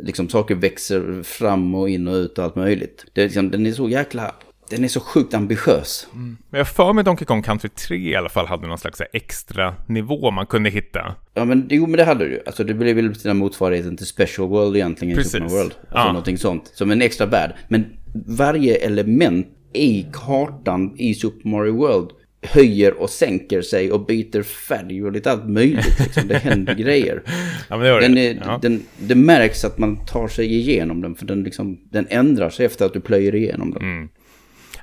[0.00, 3.04] liksom saker växer fram och in och ut och allt möjligt.
[3.12, 4.34] Det är liksom, den är så jäkla
[4.72, 6.06] den är så sjukt ambitiös.
[6.12, 6.36] Mm.
[6.50, 9.74] Men jag för mig Donkey Kong Country 3 i alla fall hade någon slags extra
[9.86, 11.14] nivå man kunde hitta.
[11.34, 12.40] Ja, men jo, men det hade du ju.
[12.46, 15.16] Alltså det blev väl sina motsvarigheten till Special World egentligen.
[15.16, 15.32] Precis.
[15.32, 15.72] Super World.
[15.80, 16.06] Alltså ja.
[16.06, 16.70] någonting sånt.
[16.74, 17.54] Som en extra värld.
[17.68, 17.86] Men
[18.26, 22.10] varje element i kartan i Super Mario World
[22.42, 26.00] höjer och sänker sig och byter färg och lite allt möjligt.
[26.00, 26.28] Liksom.
[26.28, 27.22] Det händer grejer.
[27.68, 28.58] Ja, men det, den är, ja.
[28.62, 32.66] den, det märks att man tar sig igenom den för den, liksom, den ändrar sig
[32.66, 33.82] efter att du plöjer igenom den.
[33.82, 34.08] Mm.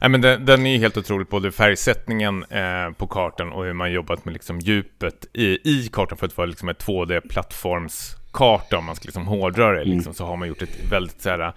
[0.02, 3.92] Nej, men den, den är helt otroligt, både färgsättningen eh, på kartan och hur man
[3.92, 8.96] jobbat med liksom djupet i, i kartan för att vara liksom ett 2D-plattformskarta, om man
[8.96, 9.96] ska liksom hårdra det, mm.
[9.96, 11.54] liksom, så har man gjort ett väldigt så här,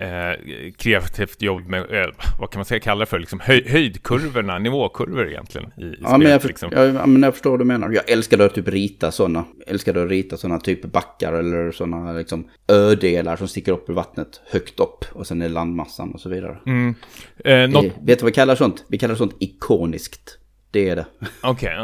[0.00, 4.58] eh, kreativt jobb med, eh, vad kan man säga, kalla det för, liksom höj, höjdkurvorna,
[4.58, 6.18] nivåkurvor egentligen i, i ja, spelet.
[6.18, 6.70] Men jag, för, liksom.
[6.72, 7.90] ja, men jag förstår vad du menar.
[7.90, 9.44] Jag älskade att typ rita sådana.
[9.66, 14.40] Älskade att rita sådana typ backar eller sådana liksom ödelar som sticker upp ur vattnet
[14.50, 16.58] högt upp och sen är landmassan och så vidare.
[16.66, 16.94] Mm.
[17.44, 17.84] Eh, något...
[17.84, 18.84] Vet du vad vi kallar sånt?
[18.88, 20.38] Vi kallar sånt ikoniskt.
[20.70, 21.06] Det är det.
[21.40, 21.74] Okej.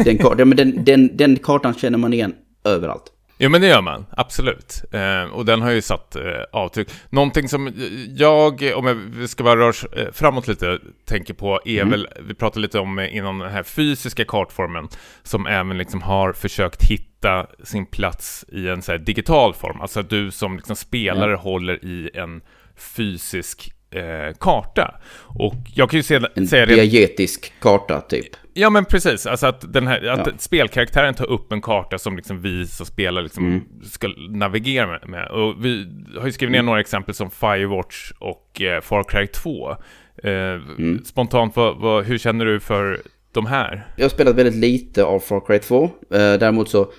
[0.00, 3.12] Okay, den, den, den, den kartan känner man igen överallt.
[3.38, 4.84] Jo men det gör man, absolut.
[4.92, 6.22] Eh, och den har ju satt eh,
[6.52, 6.88] avtryck.
[7.10, 7.72] Någonting som
[8.16, 11.90] jag, om jag ska bara röra eh, framåt lite, tänker på är mm.
[11.90, 14.88] väl, vi pratade lite om eh, inom den här fysiska kartformen,
[15.22, 19.80] som även liksom har försökt hitta sin plats i en så digital form.
[19.80, 21.40] Alltså att du som liksom spelare mm.
[21.40, 22.40] håller i en
[22.76, 25.00] fysisk eh, karta.
[25.38, 26.72] Och jag kan ju se, en säga det...
[26.72, 28.28] En diegetisk karta typ.
[28.54, 30.32] Ja men precis, alltså att, den här, att ja.
[30.38, 33.62] spelkaraktären tar upp en karta som liksom vi som spelar liksom mm.
[33.84, 35.86] ska navigera med, med, Och vi
[36.18, 36.66] har ju skrivit ner mm.
[36.66, 39.70] några exempel som Firewatch och eh, Far Cry 2.
[39.70, 41.04] Eh, mm.
[41.04, 43.00] Spontant, vad, vad, hur känner du för
[43.32, 43.86] de här?
[43.96, 45.84] Jag har spelat väldigt lite av Far Cry 2.
[45.84, 46.92] Eh, däremot så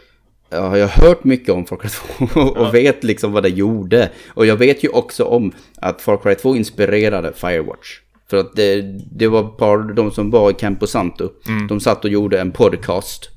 [0.51, 2.71] har jag hört mycket om Far Cry 2 och ja.
[2.71, 4.09] vet liksom vad det gjorde.
[4.29, 7.99] Och jag vet ju också om att Far Cry 2 inspirerade Firewatch.
[8.29, 8.81] För att det,
[9.11, 11.67] det var ett par, de som var i Campo Santo, mm.
[11.67, 13.29] de satt och gjorde en podcast.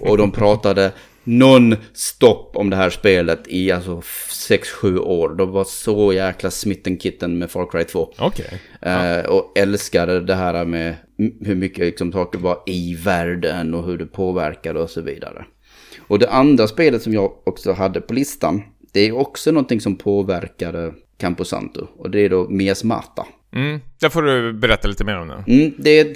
[0.00, 0.92] och de pratade
[1.24, 5.34] non-stop om det här spelet i alltså 6-7 år.
[5.34, 8.14] De var så jäkla smitten kitten med Far Cry 2.
[8.18, 8.58] Okay.
[8.80, 9.16] Ja.
[9.16, 10.94] Eh, och älskade det här med
[11.40, 15.44] hur mycket liksom, saker var i världen och hur det påverkade och så vidare.
[16.06, 19.96] Och det andra spelet som jag också hade på listan, det är också någonting som
[19.96, 21.86] påverkade Camposanto.
[21.96, 23.26] Och det är då Mias Mata.
[23.52, 25.44] Mm, där får du berätta lite mer om det.
[25.52, 26.06] Mm, det är...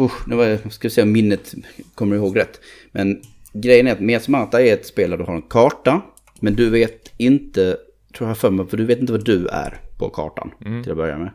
[0.00, 1.54] Uh, nu var jag, ska se om minnet
[1.94, 2.60] kommer ihåg rätt.
[2.92, 6.02] Men grejen är att Mias Mata är ett spel där du har en karta.
[6.40, 7.76] Men du vet inte,
[8.16, 10.82] tror jag för mig, för du vet inte vad du är på kartan mm.
[10.82, 11.30] till att börja med.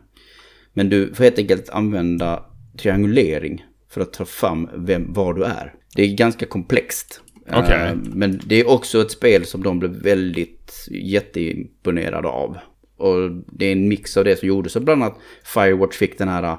[0.72, 2.44] Men du får helt enkelt använda
[2.78, 5.74] triangulering för att ta fram vem, var du är.
[5.96, 7.20] Det är ganska komplext.
[7.58, 7.88] Okay.
[7.88, 12.58] Eh, men det är också ett spel som de blev väldigt jätteimponerade av.
[12.96, 14.72] Och det är en mix av det som gjordes.
[14.72, 16.56] Så bland annat Firewatch fick den här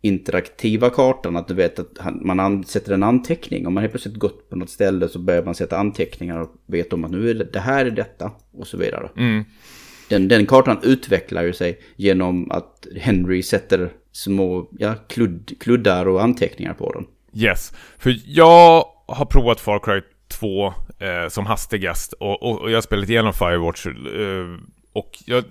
[0.00, 1.36] interaktiva kartan.
[1.36, 3.66] Att du vet att man sätter en anteckning.
[3.66, 6.92] Om man helt plötsligt gått på något ställe så börjar man sätta anteckningar och vet
[6.92, 9.10] om att nu är det, det här är detta och så vidare.
[9.16, 9.44] Mm.
[10.08, 16.22] Den, den kartan utvecklar ju sig genom att Henry sätter små ja, kludd, kluddar och
[16.22, 17.06] anteckningar på den.
[17.34, 20.00] Yes, för jag har provat Far Cry
[20.32, 20.66] 2
[20.98, 23.92] eh, som hastigast och, och, och jag har spelat igenom Firewatch eh,
[24.92, 25.44] och jag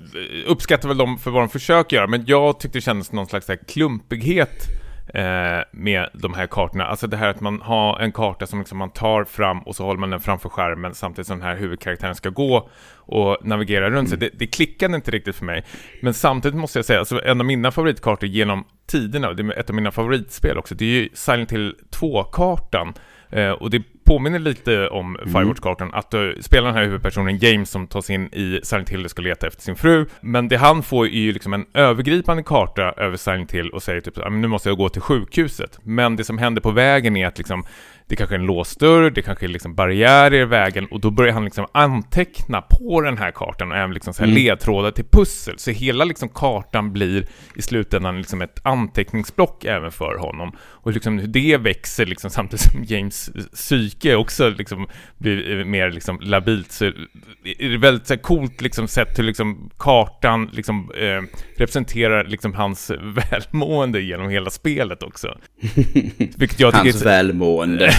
[0.47, 3.47] uppskattar väl dem för vad de försöker göra, men jag tyckte det kändes någon slags
[3.67, 4.67] klumpighet
[5.13, 6.85] eh, med de här kartorna.
[6.85, 9.85] Alltså det här att man har en karta som liksom man tar fram och så
[9.85, 14.09] håller man den framför skärmen samtidigt som den här huvudkaraktären ska gå och navigera runt
[14.09, 14.17] sig.
[14.17, 14.29] Mm.
[14.31, 15.65] Det, det klickade inte riktigt för mig.
[16.01, 19.69] Men samtidigt måste jag säga, alltså en av mina favoritkartor genom tiderna, det är ett
[19.69, 22.93] av mina favoritspel också, det är ju Silent Hill 2-kartan.
[23.29, 25.33] Eh, och det påminner lite om mm.
[25.33, 29.11] Firewatch-kartan, att du spelar den här huvudpersonen James som tas in i Silent Hill och
[29.11, 30.05] ska leta efter sin fru.
[30.21, 34.01] Men det han får är ju liksom en övergripande karta över Silent Hill och säger
[34.01, 35.79] typ nu måste jag gå till sjukhuset.
[35.83, 37.63] Men det som händer på vägen är att liksom
[38.11, 41.11] det kanske är en låst dörr, det kanske är liksom barriärer i vägen och då
[41.11, 44.43] börjar han liksom anteckna på den här kartan och även liksom så här mm.
[44.43, 45.59] ledtrådar till pussel.
[45.59, 50.55] Så hela liksom kartan blir i slutändan liksom ett anteckningsblock även för honom.
[50.59, 56.19] Och liksom hur det växer liksom samtidigt som James psyke också liksom blir mer liksom
[56.21, 61.21] labilt så är det väldigt så här coolt liksom sett hur liksom kartan liksom eh,
[61.57, 62.91] representerar liksom hans
[63.31, 65.37] välmående genom hela spelet också.
[66.17, 67.91] Vilket jag tycker hans välmående.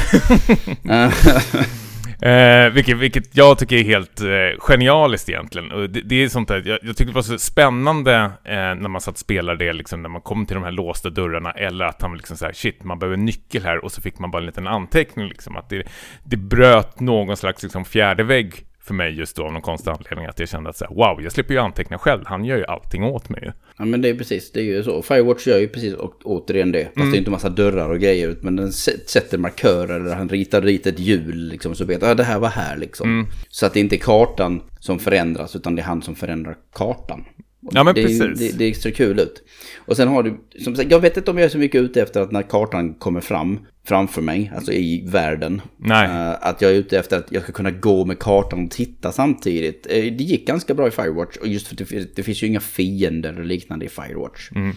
[2.22, 5.72] Eh, vilket, vilket jag tycker är helt eh, genialiskt egentligen.
[5.72, 8.88] Och det, det är sånt där, jag, jag tycker det var så spännande eh, när
[8.88, 11.84] man satt och spelade det, liksom, när man kom till de här låsta dörrarna, eller
[11.84, 14.38] att han liksom såhär, shit, man behöver en nyckel här, och så fick man bara
[14.38, 15.82] en liten anteckning liksom, att det,
[16.24, 20.26] det bröt någon slags liksom, fjärde vägg för mig just då av någon konstig anledning
[20.26, 22.64] att jag kände att så här, wow, jag slipper ju anteckna själv, han gör ju
[22.64, 23.52] allting åt mig.
[23.76, 25.02] Ja men det är precis, det är ju så.
[25.02, 26.84] Firewatch gör ju precis återigen det.
[26.84, 27.10] Fast mm.
[27.10, 30.86] det är inte massa dörrar och grejer men den sätter markörer, eller han ritar dit
[30.86, 33.10] ett hjul liksom, så vet jag, ja det här var här liksom.
[33.10, 33.26] Mm.
[33.48, 37.24] Så att det inte är kartan som förändras, utan det är han som förändrar kartan.
[37.70, 38.38] Ja men det, precis.
[38.38, 39.42] Det, det ser kul ut.
[39.76, 42.02] Och sen har du, som sagt, jag vet inte om jag är så mycket ute
[42.02, 45.62] efter att när kartan kommer fram, framför mig, alltså i världen.
[45.76, 46.08] Nej.
[46.08, 49.12] Uh, att jag är ute efter att jag ska kunna gå med kartan och titta
[49.12, 49.86] samtidigt.
[49.86, 52.60] Uh, det gick ganska bra i Firewatch, och just för det, det finns ju inga
[52.60, 54.50] fiender och liknande i Firewatch.
[54.54, 54.76] Mm.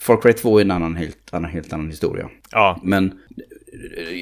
[0.00, 2.28] Far Cry 2 är en annan helt, annan, helt annan historia.
[2.50, 2.80] Ja.
[2.82, 3.12] Men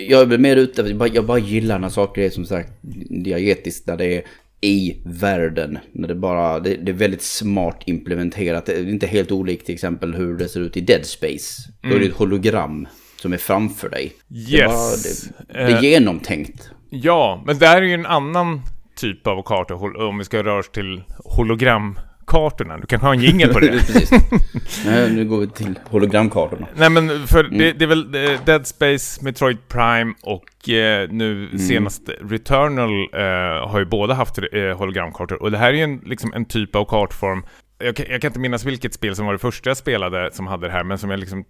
[0.09, 2.73] jag är mer ute, jag bara, jag bara gillar när saker är som sagt
[3.11, 4.23] diagetiskt, där det är
[4.63, 5.79] i världen.
[5.93, 8.67] När det, bara, det, det, är väldigt smart implementerat.
[8.67, 11.73] Det är inte helt olikt till exempel hur det ser ut i Dead Space.
[11.83, 11.91] Mm.
[11.91, 12.31] Då är det ett mm.
[12.31, 14.13] hologram som är framför dig.
[14.31, 14.51] Yes.
[14.51, 16.71] Det är, bara, det, det är uh, genomtänkt.
[16.91, 18.63] Ja, men det här är ju en annan
[18.97, 21.99] typ av karta om vi ska röra oss till hologram
[22.33, 22.79] kartorna.
[22.79, 23.69] Du kanske har en jingel på det?
[23.87, 24.11] Precis.
[24.87, 26.67] Nej, nu går vi till hologramkartorna.
[26.75, 27.59] Nej, men för mm.
[27.59, 31.59] det, det, är väl eh, Dead Space, Metroid Prime och eh, nu mm.
[31.59, 35.43] senast Returnal eh, har ju båda haft eh, hologramkartor.
[35.43, 37.45] Och det här är ju en, liksom en typ av kartform.
[37.79, 40.47] Jag kan, jag kan inte minnas vilket spel som var det första jag spelade som
[40.47, 41.45] hade det här, men som jag liksom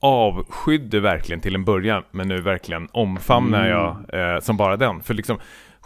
[0.00, 3.70] avskydde verkligen till en början, men nu verkligen omfamnar mm.
[3.70, 5.02] jag eh, som bara den.
[5.02, 5.38] För liksom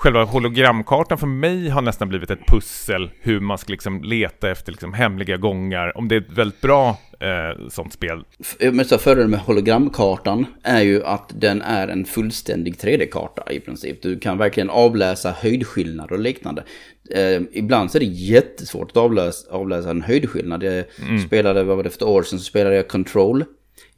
[0.03, 4.73] själva hologramkartan för mig har nästan blivit ett pussel hur man ska liksom leta efter
[4.73, 5.99] liksom hemliga gångar.
[5.99, 8.25] Om det är ett väldigt bra eh, sånt spel.
[8.73, 14.03] Men så fördelen med hologramkartan är ju att den är en fullständig 3D-karta i princip.
[14.03, 16.65] Du kan verkligen avläsa höjdskillnader och liknande.
[17.11, 20.63] Eh, ibland så är det jättesvårt att avläsa, avläsa en höjdskillnad.
[20.63, 21.19] Jag mm.
[21.19, 23.45] spelade, vad var det för år sedan, så spelade jag Control.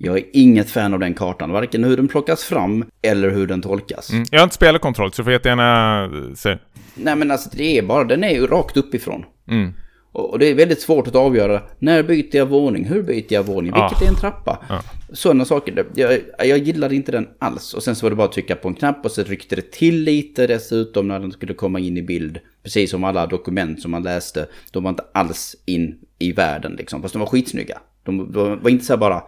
[0.04, 3.62] Jag är inget fan av den kartan, varken hur den plockas fram eller hur den
[3.62, 4.10] tolkas.
[4.10, 4.24] Mm.
[4.30, 6.58] Jag har inte spelat kontroll, så du får jättegärna se.
[6.94, 9.24] Nej men alltså det är bara, den är ju rakt uppifrån.
[9.48, 9.72] Mm.
[10.14, 13.72] Och det är väldigt svårt att avgöra, när byter jag våning, hur byter jag våning,
[13.72, 14.04] vilket ah.
[14.04, 14.58] är en trappa?
[14.68, 14.80] Ah.
[15.12, 17.74] Sådana saker, jag, jag gillade inte den alls.
[17.74, 19.70] Och sen så var det bara att trycka på en knapp och så ryckte det
[19.70, 22.38] till lite dessutom när den skulle komma in i bild.
[22.62, 27.02] Precis som alla dokument som man läste, de var inte alls in i världen liksom,
[27.02, 27.78] fast de var skitsnygga.
[28.02, 29.22] De, de var inte så bara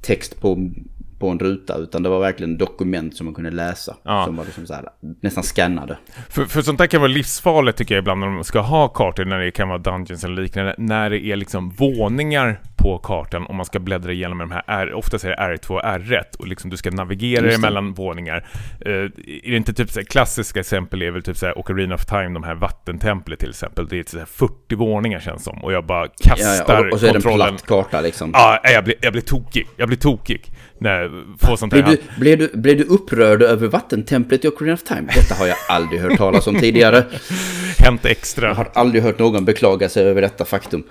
[0.00, 0.70] text på,
[1.18, 3.96] på en ruta, utan det var verkligen dokument som man kunde läsa.
[4.02, 4.24] Ja.
[4.24, 4.84] Som var liksom så här,
[5.20, 5.98] nästan skannade.
[6.28, 9.24] För, för sånt där kan vara livsfarligt tycker jag ibland när de ska ha kartor,
[9.24, 13.56] när det kan vara dungeons eller liknande, när det är liksom våningar på kartan om
[13.56, 16.70] man ska bläddra igenom de här, R, oftast är det R2 och R1 och liksom
[16.70, 18.46] du ska navigera dig mellan våningar.
[18.86, 22.28] Uh, är det inte typ så klassiska exempel är väl typ såhär Ocarina of Time,
[22.28, 23.88] de här vattentemplet till exempel.
[23.88, 26.86] Det är så 40 våningar känns som och jag bara kastar ja, ja.
[26.86, 28.30] Och, och så är det en platt karta liksom.
[28.34, 29.66] Ja, jag blir, jag blir tokig.
[29.76, 30.52] Jag blir tokig
[30.84, 31.82] jag får sånt här.
[31.82, 35.08] Blev du, blev, du, blev du upprörd över vattentemplet i Ocarina of Time?
[35.14, 37.04] Detta har jag aldrig hört talas om tidigare.
[37.78, 38.48] Hänt extra.
[38.48, 40.84] Jag har aldrig hört någon beklaga sig över detta faktum.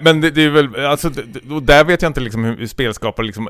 [0.00, 1.10] Men det, det, är väl, alltså,
[1.50, 3.48] och där vet jag inte liksom hur spelskapare liksom,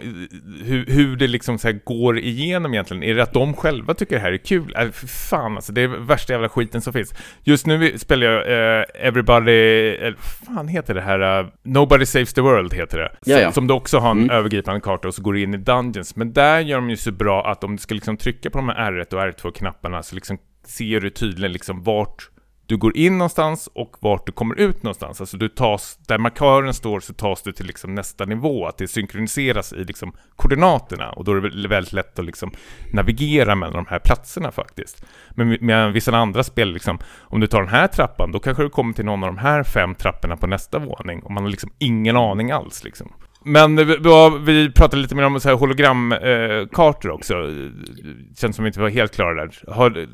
[0.65, 3.03] hur, hur det liksom så går igenom egentligen.
[3.03, 4.75] Är det att de själva tycker det här är kul?
[4.77, 7.15] Äh, för fan alltså, det är värsta jävla skiten som finns.
[7.45, 8.41] Just nu spelar jag
[8.81, 9.51] uh, Everybody,
[9.89, 11.41] eller fan heter det här?
[11.41, 13.11] Uh, Nobody Saves the World heter det.
[13.25, 13.53] Jaja.
[13.53, 14.31] Som du också har en mm.
[14.31, 16.17] övergripande karta och så går du in i Dungeons.
[16.17, 18.69] Men där gör de ju så bra att om du ska liksom trycka på de
[18.69, 22.31] här R1 och R2-knapparna så liksom ser du tydligen liksom vart
[22.69, 25.21] du går in någonstans och vart du kommer ut någonstans.
[25.21, 28.89] Alltså du tas, där markören står så tas du till liksom nästa nivå, att det
[28.89, 32.51] synkroniseras i liksom koordinaterna och då är det väldigt lätt att liksom
[32.93, 35.05] navigera mellan de här platserna faktiskt.
[35.31, 38.71] Men med vissa andra spel, liksom, om du tar den här trappan, då kanske du
[38.71, 41.71] kommer till någon av de här fem trapporna på nästa våning och man har liksom
[41.79, 43.13] ingen aning alls liksom.
[43.49, 43.77] Men
[44.45, 47.35] vi pratade lite mer om så här hologramkartor också.
[48.41, 49.73] Känns som vi inte var helt klara där.
[49.73, 50.07] Har,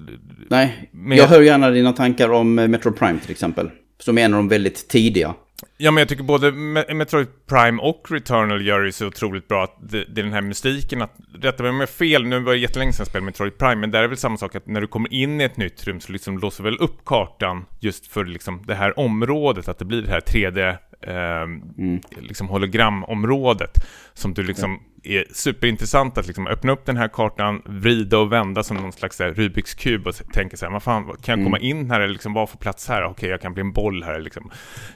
[0.50, 1.18] Nej, med...
[1.18, 3.70] jag hör gärna dina tankar om eh, Metro Prime till exempel.
[4.00, 5.34] Som är en av de väldigt tidiga.
[5.76, 6.52] Ja, men jag tycker både
[6.94, 10.40] Metroid Prime och Returnal gör det så otroligt bra att det, det är den här
[10.40, 13.26] mystiken att, rätta mig om jag är fel, nu var det jättelänge sedan jag spelade
[13.26, 15.56] Metroid Prime, men där är väl samma sak att när du kommer in i ett
[15.56, 19.78] nytt rum så liksom låser väl upp kartan just för liksom det här området, att
[19.78, 22.00] det blir det här 3D eh, mm.
[22.20, 28.18] liksom hologramområdet som du liksom är superintressant att liksom öppna upp den här kartan, vrida
[28.18, 31.38] och vända som någon slags här, Rubiks kub och tänka så här, vad fan, kan
[31.38, 31.70] jag komma mm.
[31.70, 33.04] in här eller liksom, vad för plats här?
[33.04, 34.50] Okej, jag kan bli en boll här liksom.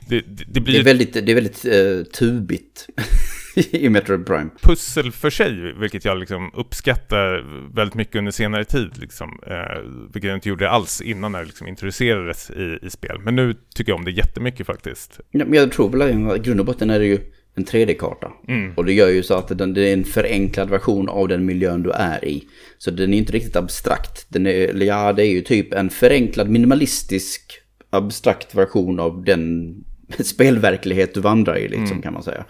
[0.09, 0.75] Det, det, det blir...
[0.75, 2.87] Det är väldigt, det är väldigt uh, tubigt.
[3.71, 4.51] i Metroid Prime.
[4.63, 9.81] Pussel för sig, vilket jag liksom uppskattar väldigt mycket under senare tid, liksom, eh,
[10.13, 13.19] vilket jag inte gjorde alls innan det liksom introducerades i, i spel.
[13.25, 15.21] Men nu tycker jag om det jättemycket faktiskt.
[15.31, 17.19] Ja, men jag tror väl att i grund och botten är det ju
[17.55, 18.33] en 3D-karta.
[18.49, 18.73] Mm.
[18.77, 21.83] Och det gör ju så att den, det är en förenklad version av den miljön
[21.83, 22.45] du är i.
[22.79, 24.27] Så den är inte riktigt abstrakt.
[24.29, 29.75] Den är, ja, det är ju typ en förenklad minimalistisk abstrakt version av den
[30.25, 32.03] spelverklighet du vandrar i liksom Mm.
[32.03, 32.45] kan man säga.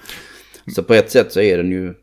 [0.75, 1.95] Så på ett sätt så är den ju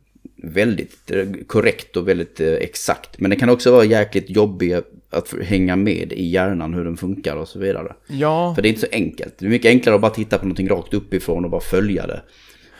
[0.43, 3.19] väldigt eh, korrekt och väldigt eh, exakt.
[3.19, 4.73] Men den kan också vara jäkligt jobbig
[5.09, 7.93] att hänga med i hjärnan hur den funkar och så vidare.
[8.07, 9.33] Ja, För det är inte så enkelt.
[9.37, 12.21] Det är mycket enklare att bara titta på någonting rakt uppifrån och bara följa det.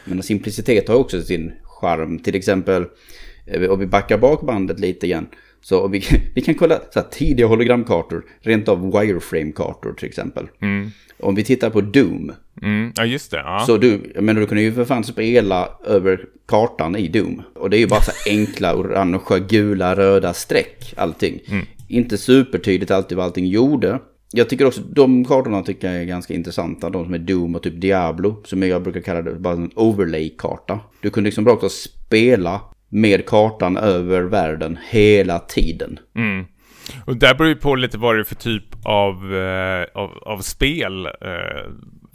[0.06, 2.20] Men simplicitet har också sin charm.
[2.20, 2.86] Till exempel,
[3.46, 5.28] eh, om vi backar bak bandet lite igen.
[5.66, 6.04] Så vi,
[6.36, 10.48] vi kan kolla så här, tidiga hologramkartor, rent av wireframe-kartor till exempel.
[11.20, 13.38] Om vi tittar på Doom, mm, ja just det.
[13.38, 13.64] Ja.
[13.68, 17.42] så du, menar du kunde ju för fan spela över kartan i Doom.
[17.56, 21.40] Och det är ju bara så enkla orangea, gula, röda streck allting.
[21.88, 24.00] Inte supertydligt alltid vad allting gjorde.
[24.32, 26.90] Jag tycker också, de kartorna tycker jag är ganska intressanta.
[26.90, 28.42] De som är Doom och typ Diablo.
[28.46, 30.80] Som jag brukar kalla det bara en overlay-karta.
[31.02, 32.62] Du kunde liksom rakt av spela
[32.96, 36.00] med kartan över världen hela tiden.
[36.16, 36.46] Mm.
[37.06, 40.40] Och där beror ju på lite vad det är för typ av, eh, av, av
[40.40, 41.06] spel.
[41.06, 41.12] Eh,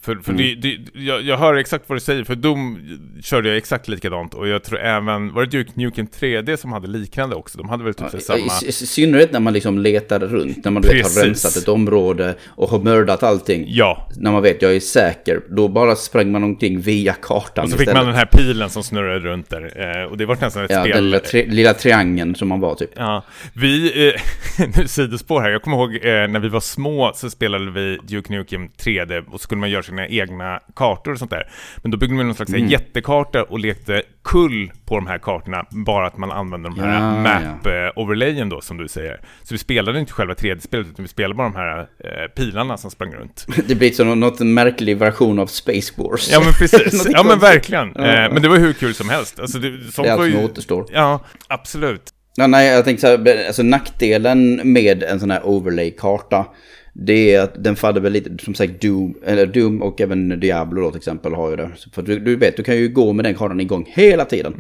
[0.03, 2.79] för för det, det, jag, jag hör exakt vad du säger, för Doom
[3.23, 4.35] körde jag exakt likadant.
[4.35, 7.59] Och jag tror även, var det Duke Nukem 3D som hade liknande också?
[7.59, 8.39] De hade väl typ så I, samma...
[8.63, 10.65] i, I synnerhet när man liksom letar runt.
[10.65, 13.65] När man vet, har rensat ett område och har mördat allting.
[13.69, 15.41] Ja, När man vet jag är säker.
[15.49, 18.83] Då bara sprang man omkring via kartan och så fick man den här pilen som
[18.83, 20.01] snurrade runt där.
[20.01, 20.95] Eh, och det var nästan ett Ja, spel...
[20.95, 22.91] den lilla, tri lilla triangeln som man var typ.
[22.97, 24.21] Ja, vi, eh,
[24.77, 28.33] nu sidospår här, jag kommer ihåg eh, när vi var små så spelade vi Duke
[28.33, 31.51] Nukem 3D och så kunde man göra sina egna kartor och sånt där.
[31.83, 32.69] Men då byggde man någon slags Mm.
[32.69, 37.23] jättekarta och lekte kull på de här kartorna, bara att man använde de här Ja,
[37.23, 39.21] map-overlayen då, som du säger.
[39.43, 42.91] Så vi spelade inte själva 3D-spelet, utan vi spelade bara de här eh, pilarna som
[42.91, 43.47] sprang runt.
[43.69, 46.31] Det blir som något märklig version av Space Wars.
[46.33, 47.93] Ja men precis, ja men verkligen.
[47.95, 48.07] Ja.
[48.07, 49.41] Eh, men det var hur kul som helst.
[49.41, 50.45] Alltså, det, sånt Det är allt som ju...
[50.45, 50.87] återstår.
[50.93, 52.03] Ja, absolut.
[52.37, 56.47] Ja, nej, jag tänkte så här, alltså nackdelen med en sån här overlay-karta.
[56.93, 60.83] Det är att den faller väl lite, som sagt Doom, eller Doom och även Diablo
[60.83, 61.71] då till exempel har ju det.
[61.93, 64.55] För du, du vet, du kan ju gå med den kartan igång hela tiden.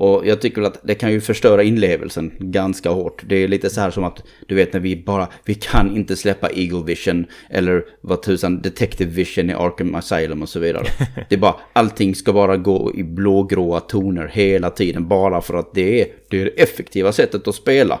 [0.00, 3.22] Och jag tycker att det kan ju förstöra inlevelsen ganska hårt.
[3.26, 6.16] Det är lite så här som att, du vet när vi bara, vi kan inte
[6.16, 10.84] släppa Eagle Vision eller vad tusan, Detective Vision i Arkham Asylum och så vidare.
[11.28, 15.74] Det är bara, allting ska bara gå i blågråa toner hela tiden bara för att
[15.74, 18.00] det är det, är det effektiva sättet att spela.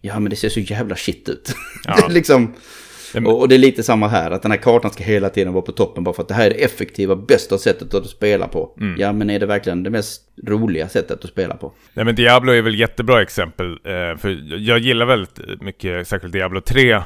[0.00, 1.54] Ja men det ser så jävla shit ut.
[1.84, 2.08] Ja.
[2.08, 2.54] liksom...
[3.14, 5.62] Och, och det är lite samma här, att den här kartan ska hela tiden vara
[5.62, 8.76] på toppen bara för att det här är det effektiva, bästa sättet att spela på.
[8.98, 11.72] Ja, men är det verkligen det mest roliga sättet att spela på?
[11.94, 16.60] Nej men Diablo är väl jättebra exempel, eh, för jag gillar väldigt mycket, särskilt Diablo
[16.60, 17.02] 3, eh,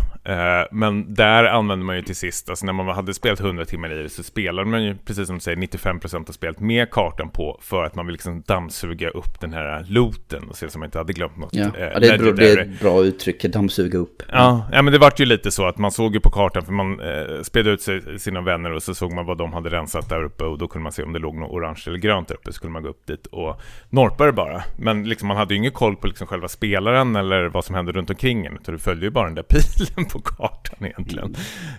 [0.72, 4.02] men där använder man ju till sist, alltså när man hade spelat 100 timmar i
[4.02, 7.60] det så spelade man ju, precis som du säger, 95% av spelet med kartan på
[7.62, 10.98] för att man vill liksom dammsuga upp den här looten och se som man inte
[10.98, 11.54] hade glömt något.
[11.54, 14.22] Ja, eh, ja det, är bra, det är ett bra uttryck, dammsuga upp.
[14.32, 16.72] Ja, ja, men det vart ju lite så att man såg ju på kartan, för
[16.72, 20.08] man eh, spelade ut sig, sina vänner och så såg man vad de hade rensat
[20.08, 22.34] där uppe och då kunde man se om det låg något orange eller grönt där
[22.34, 23.60] uppe, så skulle man gå upp dit och
[23.90, 24.64] norpa det bara.
[24.76, 27.92] Men liksom, man hade ju ingen koll på liksom själva spelaren eller vad som hände
[27.92, 31.36] runt omkring en, utan du följde ju bara den där pilen på kartan egentligen.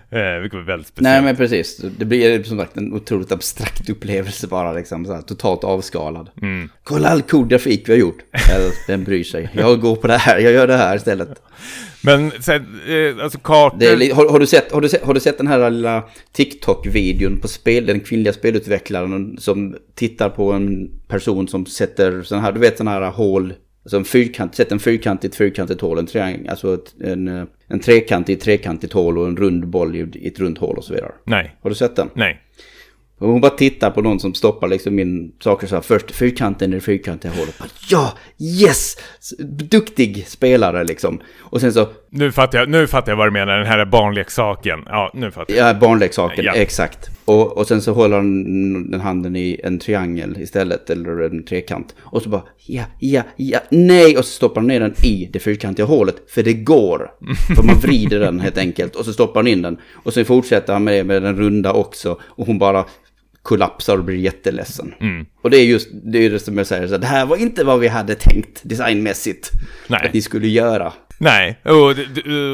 [0.10, 1.14] Eh, vilket var väldigt speciellt.
[1.14, 5.64] Nej men precis, det blir som sagt en otroligt abstrakt upplevelse bara liksom, här, totalt
[5.64, 6.30] avskalad.
[6.42, 6.70] Mm.
[6.84, 8.20] Kolla all cool grafik vi har gjort.
[8.56, 9.50] Eller, Vem bryr sig?
[9.54, 11.30] Jag går på det här, jag gör det här istället.
[12.06, 12.56] Men sen,
[12.88, 13.40] eh, alltså
[13.80, 16.04] är, li- har, har, du sett, har, du sett, har du sett den här lilla
[16.32, 22.52] TikTok-videon på spel, den kvinnliga spelutvecklaren som tittar på en person som sätter sån här,
[22.52, 26.00] du vet sån här hål, alltså en fyrkant, sätter en fyrkant i ett fyrkantigt hål,
[26.00, 29.68] en triangel, alltså ett, en, eh, en trekant i ett trekantigt hål och en rund
[29.68, 31.12] boll i ett runt hål och så vidare.
[31.24, 32.10] Nej, Har du sett den?
[32.14, 32.42] nej.
[33.20, 35.82] Och hon bara tittar på någon som stoppar liksom in saker så här.
[35.82, 37.56] Först fyrkanten i det fyrkantiga hålet.
[37.90, 38.98] Ja, yes!
[39.70, 41.22] Duktig spelare liksom.
[41.40, 44.80] Och sen så, Nu fattar, jag, nu fattar jag vad du menar, den här barnleksaken.
[44.86, 45.70] Ja, nu fattar jag.
[45.70, 46.54] ja, barnleksaken, Ja.
[46.56, 47.10] exakt.
[47.26, 51.96] Och, och sen så håller han den handen i en triangel istället, eller en trekant.
[52.00, 54.18] Och så bara, ja, ja, ja, nej!
[54.18, 57.12] Och så stoppar han ner den i det fyrkantiga hålet, för det går.
[57.56, 59.78] För man vrider den helt enkelt, och så stoppar han in den.
[59.94, 62.86] Och så fortsätter han med med den runda också, och hon bara
[63.42, 64.94] kollapsar och blir jätteledsen.
[65.00, 65.26] Mm.
[65.42, 67.64] Och det är just det, är det som jag säger, så det här var inte
[67.64, 69.52] vad vi hade tänkt designmässigt
[69.88, 70.08] Nej.
[70.08, 70.94] att ni skulle göra.
[71.18, 71.90] Nej, och,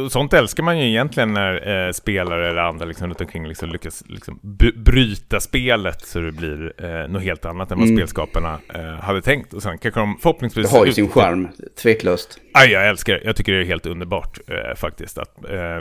[0.05, 3.69] och, sånt älskar man ju egentligen när eh, spelare eller andra liksom runt omkring liksom
[3.69, 4.39] lyckas liksom
[4.75, 7.97] bryta spelet så det blir eh, något helt annat än vad mm.
[7.97, 9.53] spelskaparna eh, hade tänkt.
[9.53, 10.71] Och sen kanske de förhoppningsvis...
[10.71, 11.47] Det har ju sin charm,
[11.81, 12.39] tveklöst.
[12.53, 13.21] Aj, jag älskar det.
[13.23, 15.77] Jag tycker det är helt underbart eh, faktiskt att, eh,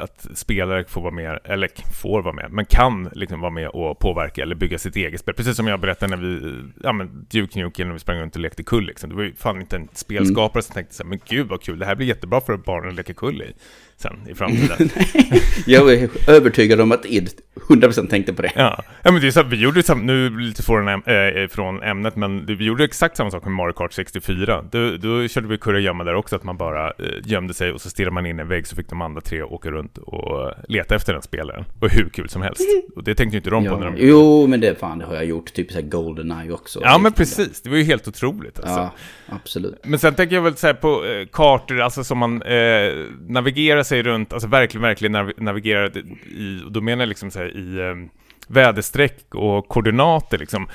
[0.00, 1.70] att spelare får vara med, eller
[2.02, 5.34] får vara med, men kan liksom vara med och påverka eller bygga sitt eget spel.
[5.34, 8.40] Precis som jag berättade när vi, ja men Duke Nukem, när vi sprang runt och
[8.40, 9.10] lekte kull liksom.
[9.10, 10.62] Det var ju fan inte en spelskapare mm.
[10.62, 12.96] som tänkte så här, men gud vad kul, det här blir jättebra för barnen att
[12.96, 13.54] leka kull i
[13.96, 14.90] sen i framtiden.
[15.66, 17.30] jag är övertygad om att Id
[17.68, 18.52] 100% tänkte på det.
[18.56, 22.16] Ja, ja men det är så vi gjorde samma, nu lite från, äh, från ämnet,
[22.16, 24.64] men vi gjorde exakt samma sak med Mario Kart 64.
[24.70, 26.92] Då, då körde vi kurragömma där också, att man bara äh,
[27.24, 29.70] gömde sig och så stirrade man in en vägg så fick de andra tre åka
[29.70, 31.64] runt och leta efter den spelaren.
[31.80, 32.60] Och hur kul som helst.
[32.96, 35.04] Och det tänkte ju inte de ja, på när de Jo, men det, fan, det
[35.04, 36.80] har jag gjort, typ såhär Goldeneye också.
[36.82, 37.62] Ja, men precis.
[37.62, 38.80] Det var ju helt otroligt alltså.
[38.80, 38.92] Ja,
[39.26, 39.80] absolut.
[39.84, 42.92] Men sen tänker jag väl så på äh, kartor, alltså som man äh,
[43.28, 47.38] navigerar sig runt, alltså verkligen, verkligen nav navigerar i, och då menar jag liksom så
[47.38, 48.10] här, i um,
[48.48, 50.68] väderstreck och koordinater liksom.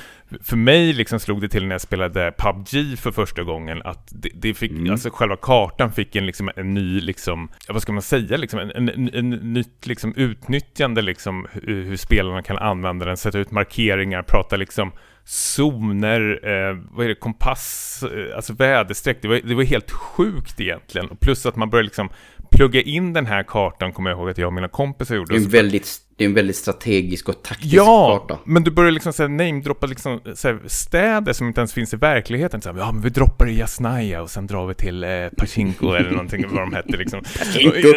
[0.44, 4.30] För mig liksom slog det till när jag spelade PubG för första gången att det,
[4.34, 4.92] det fick, mm.
[4.92, 8.72] alltså själva kartan fick en liksom en ny liksom, vad ska man säga liksom, en,
[8.72, 13.52] en, en, en nytt liksom utnyttjande liksom hur, hur, spelarna kan använda den, sätta ut
[13.52, 14.92] markeringar, prata liksom
[15.24, 20.62] zoner, eh, vad är det, kompass, eh, alltså väderstreck, det var, det var helt sjukt
[20.62, 21.08] egentligen.
[21.08, 22.10] Och plus att man började liksom
[22.50, 25.34] plugga in den här kartan, kommer jag ihåg att jag och mina kompisar gjorde.
[25.34, 28.34] Det är en väldigt, det är en väldigt strategisk och taktisk ja, karta.
[28.34, 32.62] Ja, men du börjar liksom namedroppa liksom, såhär, städer som inte ens finns i verkligheten.
[32.62, 36.12] Såhär, ja, men vi droppar i Jasnaja och sen drar vi till eh, Pachinko eller
[36.12, 37.22] någonting, vad de hette liksom.
[37.22, 37.88] Pachinko!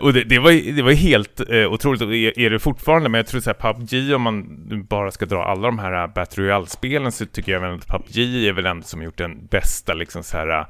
[0.00, 3.18] och det, det, var, det var helt eh, otroligt, och är, är det fortfarande, men
[3.18, 4.46] jag tror såhär PubG, om man
[4.88, 8.18] bara ska dra alla de här uh, Battle Royale-spelen, så tycker jag väl att PubG
[8.18, 10.66] är väl ändå som gjort den bästa liksom såhär Eh,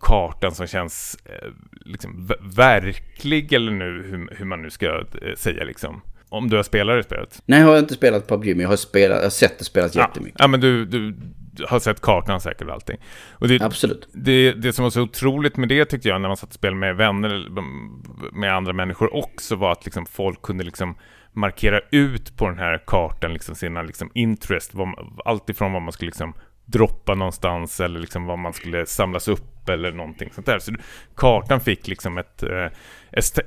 [0.00, 1.48] kartan som känns eh,
[1.84, 6.02] liksom verklig eller nu hur, hur man nu ska eh, säga liksom.
[6.28, 7.42] Om du har spelat i spelet?
[7.46, 9.94] Nej, jag har inte spelat PubG, men jag har, spelat, jag har sett det spelas
[9.94, 10.02] ja.
[10.02, 10.40] jättemycket.
[10.40, 11.14] Ja, men du, du
[11.68, 12.96] har sett kartan säkert och allting.
[13.32, 14.08] Och det, Absolut.
[14.12, 16.80] Det, det som var så otroligt med det tyckte jag, när man satt och spelade
[16.80, 17.48] med vänner,
[18.32, 20.96] med andra människor också, var att liksom folk kunde liksom
[21.32, 24.72] markera ut på den här kartan liksom sina liksom interest,
[25.24, 26.34] allt ifrån vad man skulle liksom
[26.72, 30.58] droppa någonstans eller liksom vad man skulle samlas upp eller någonting sånt där.
[30.58, 30.72] Så
[31.16, 32.66] kartan fick liksom ett, eh,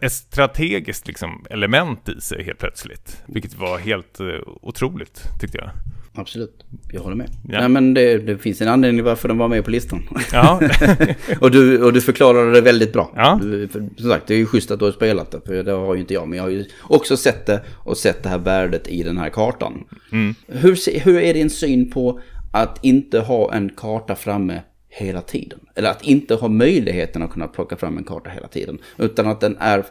[0.02, 3.24] ett strategiskt liksom element i sig helt plötsligt.
[3.26, 4.26] Vilket var helt eh,
[4.62, 5.70] otroligt tyckte jag.
[6.16, 7.30] Absolut, jag håller med.
[7.50, 7.60] Ja.
[7.60, 10.04] Nej, men det, det, finns en anledning varför de var med på listan.
[10.32, 10.62] Ja.
[11.40, 13.12] och, du, och du förklarade det väldigt bra.
[13.16, 13.40] Ja.
[13.42, 15.72] Du, för, som sagt, det är ju schysst att du har spelat det, för det
[15.72, 16.28] har ju inte jag.
[16.28, 19.30] Men jag har ju också sett det och sett det här värdet i den här
[19.30, 19.84] kartan.
[20.12, 20.36] Mm.
[20.48, 22.20] Hur, hur är din syn på
[22.54, 25.60] att inte ha en karta framme hela tiden.
[25.76, 28.80] Eller att inte ha möjligheten att kunna plocka fram en karta hela tiden.
[28.98, 29.84] Utan att den är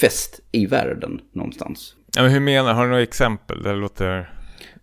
[0.00, 1.94] fäst i världen någonstans.
[2.16, 3.62] Ja, men hur menar Har du några exempel?
[3.62, 4.30] Det låter...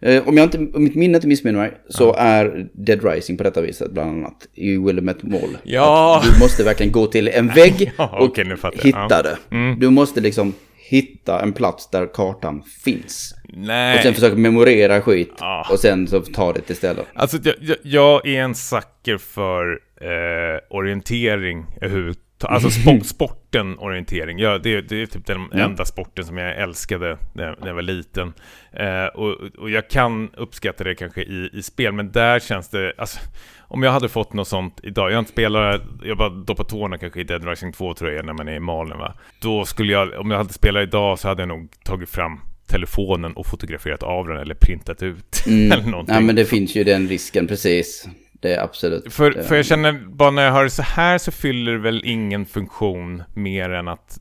[0.02, 2.16] Eh, om, jag inte, om mitt minne inte missminner mig så ja.
[2.18, 5.58] är Dead Rising på detta viset bland annat i Willamette Mall.
[5.64, 6.24] Ja!
[6.24, 9.22] du måste verkligen gå till en vägg ja, och okay, hitta ja.
[9.22, 9.38] det.
[9.52, 9.80] Mm.
[9.80, 10.54] Du måste liksom
[10.94, 13.36] hitta en plats där kartan finns.
[13.54, 13.98] Nej.
[13.98, 15.34] Och sen försöka memorera skit.
[15.40, 15.72] Ah.
[15.72, 17.06] Och sen så ta det istället.
[17.14, 22.23] Alltså jag, jag, jag är en sucker för eh, orientering överhuvudtaget.
[22.48, 24.40] Alltså sport, sporten orientering.
[24.40, 25.60] Ja, det, det är typ den ja.
[25.60, 28.34] enda sporten som jag älskade när, när jag var liten.
[28.72, 32.94] Eh, och, och jag kan uppskatta det kanske i, i spel, men där känns det...
[32.98, 33.20] Alltså,
[33.60, 36.98] om jag hade fått något sånt idag, jag har inte spelat, jag bara doppat tårna
[36.98, 39.14] kanske i Dead Rising 2-tröjan när man är i Malen va.
[39.40, 43.34] Då skulle jag, om jag hade spelat idag så hade jag nog tagit fram telefonen
[43.34, 45.44] och fotograferat av den eller printat ut.
[45.48, 45.72] Mm.
[45.72, 46.16] eller någonting.
[46.16, 48.08] Ja men det finns ju den risken precis.
[48.44, 49.14] Det är absolut.
[49.14, 52.02] För, för jag känner bara när jag hör det så här så fyller det väl
[52.06, 54.20] ingen funktion mer än att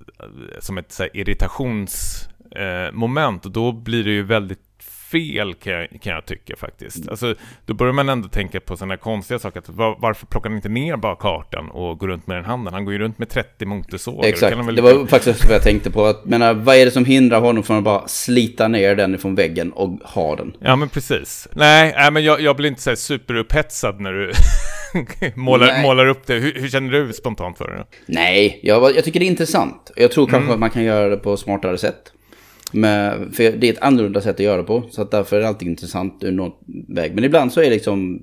[0.61, 3.45] som ett så irritationsmoment.
[3.45, 4.72] Eh, och då blir det ju väldigt
[5.13, 7.09] fel kan jag, kan jag tycka faktiskt.
[7.09, 7.35] Alltså,
[7.67, 9.59] då börjar man ändå tänka på sådana konstiga saker.
[9.59, 12.75] Att var, varför plockar han inte ner bara kartan och går runt med den handen?
[12.75, 14.29] Han går ju runt med 30 motorsågar.
[14.29, 14.75] Exakt, väl...
[14.77, 16.07] det var faktiskt vad jag tänkte på.
[16.07, 19.35] Att, menar, vad är det som hindrar honom från att bara slita ner den från
[19.35, 20.57] väggen och ha den?
[20.61, 21.49] Ja, men precis.
[21.53, 24.33] Nej, nej men jag, jag blir inte så superupphetsad när du
[25.35, 26.35] målar, målar upp det.
[26.35, 27.85] Hur, hur, känner du spontant för det?
[28.07, 29.93] Nej, jag, jag tycker det är intressant.
[29.97, 30.55] Jag tror kanske mm.
[30.55, 32.13] att man kan göra det på smartare sätt.
[32.73, 34.83] Med, för det är ett annorlunda sätt att göra på.
[34.91, 36.53] Så att därför är det alltid intressant ur någon
[36.89, 37.15] väg.
[37.15, 38.23] Men ibland så är det liksom...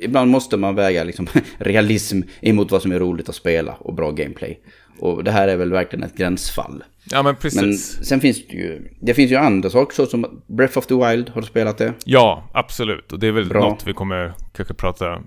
[0.00, 1.26] Ibland måste man väga liksom
[1.58, 4.60] realism emot vad som är roligt att spela och bra gameplay.
[4.98, 6.84] Och det här är väl verkligen ett gränsfall.
[7.10, 7.60] Ja, men precis.
[7.98, 10.94] Men sen finns det ju, det finns ju andra saker så som Breath of the
[10.94, 11.92] Wild, har du spelat det?
[12.04, 13.12] Ja, absolut.
[13.12, 13.60] Och det är väl Bra.
[13.68, 15.12] något vi kommer kanske prata...
[15.14, 15.20] eh,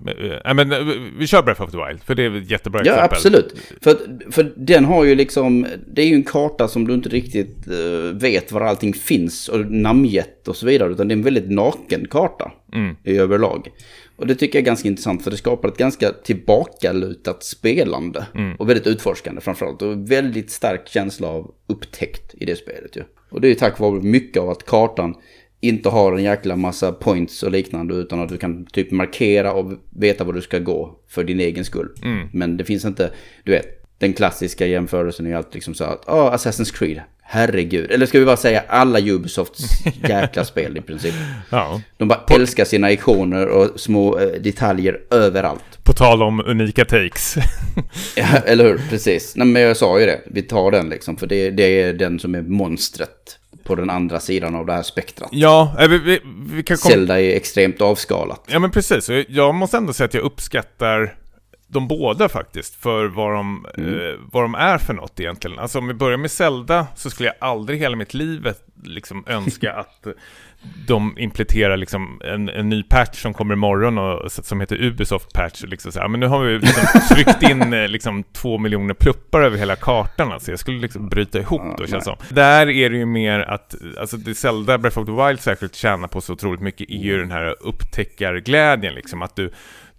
[0.44, 0.78] Nej, men eh,
[1.18, 3.16] vi kör Breath of the Wild, för det är ett jättebra Ja, exempel.
[3.16, 3.54] absolut.
[3.80, 3.96] För,
[4.32, 8.14] för den har ju liksom, det är ju en karta som du inte riktigt eh,
[8.14, 10.92] vet var allting finns och namngett och så vidare.
[10.92, 12.96] Utan det är en väldigt naken karta Mm.
[13.04, 13.68] i överlag.
[14.16, 18.26] Och det tycker jag är ganska intressant för det skapar ett ganska tillbakalutat spelande.
[18.34, 18.56] Mm.
[18.56, 19.82] Och väldigt utforskande framförallt.
[19.82, 23.02] Och väldigt stark känsla av upptäckt i det spelet ju.
[23.30, 25.14] Och det är tack vare mycket av att kartan
[25.60, 29.72] inte har en jäkla massa points och liknande utan att du kan typ markera och
[29.90, 31.88] veta var du ska gå för din egen skull.
[32.04, 32.28] Mm.
[32.32, 33.10] Men det finns inte,
[33.44, 37.00] du vet, den klassiska jämförelsen är ju alltid liksom så att, ja, Assassin's Creed,
[37.32, 37.90] herregud.
[37.90, 39.64] Eller ska vi bara säga alla Ubisofts
[40.08, 41.14] jäkla spel i princip.
[41.50, 41.80] Ja.
[41.96, 45.64] De bara älskar sina ikoner och små eh, detaljer överallt.
[45.82, 47.36] På tal om unika takes.
[48.16, 48.80] Ja, eller hur?
[48.90, 49.36] Precis.
[49.36, 50.20] Nej, men jag sa ju det.
[50.26, 51.16] Vi tar den liksom.
[51.16, 54.82] För det, det är den som är monstret på den andra sidan av det här
[54.82, 55.28] spektrat.
[55.32, 56.20] ja, eh, vi, vi,
[56.52, 56.92] vi kan komma...
[56.92, 58.44] Zelda är extremt avskalat.
[58.46, 61.14] Ja men precis, jag måste ändå säga att jag uppskattar
[61.72, 65.58] de båda faktiskt, för vad de, eh, vad de är för något egentligen.
[65.58, 68.54] Alltså om vi börjar med Zelda, så skulle jag aldrig hela mitt liv
[68.84, 70.06] liksom önska att
[70.86, 75.62] de implementerar liksom en, en ny patch som kommer imorgon och, som heter Ubisoft patch.
[75.62, 79.40] Liksom så här, men nu har vi liksom tryckt in eh, liksom två miljoner pluppar
[79.40, 80.32] över hela kartan.
[80.32, 82.16] Alltså jag skulle liksom bryta ihop då, känns som.
[82.28, 86.08] Där är det ju mer att, alltså det Zelda Breath of the Wild särskilt tjänar
[86.08, 89.22] på så otroligt mycket är ju den här upptäckarglädjen liksom.
[89.22, 89.52] Att du,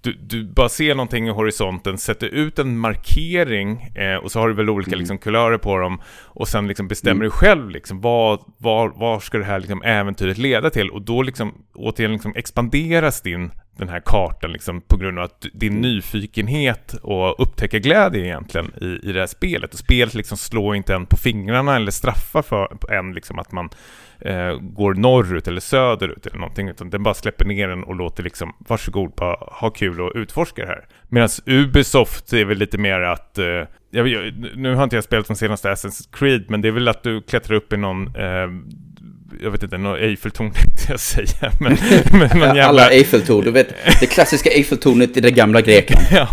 [0.03, 4.47] du, du bara ser någonting i horisonten, sätter ut en markering eh, och så har
[4.47, 8.39] du väl olika liksom, kulörer på dem och sen liksom bestämmer du själv liksom, vad,
[8.57, 10.89] var, var ska det här liksom, äventyret leda till?
[10.89, 15.45] Och då liksom, återigen liksom, expanderas din den här kartan liksom, på grund av att
[15.53, 19.73] din nyfikenhet och upptäckarglädje egentligen i, i det här spelet.
[19.73, 23.69] Och spelet liksom slår inte en på fingrarna eller straffar för en liksom att man
[24.19, 28.23] eh, går norrut eller söderut eller någonting, utan den bara släpper ner en och låter
[28.23, 30.85] liksom, varsågod, bara ha kul och utforska det här.
[31.09, 33.45] Medan Ubisoft är väl lite mer att, eh,
[33.91, 36.87] jag, jag, nu har inte jag spelat de senaste Assassin's Creed, men det är väl
[36.87, 38.47] att du klättrar upp i någon eh,
[39.41, 41.51] jag vet inte, någon Eiffeltorn tänkte jag säga.
[41.59, 41.77] Men,
[42.11, 42.65] men jävla...
[42.65, 43.67] Alla Eiffeltorn, du vet
[43.99, 46.05] det klassiska Eiffeltornet i det gamla Grekland.
[46.11, 46.27] ja.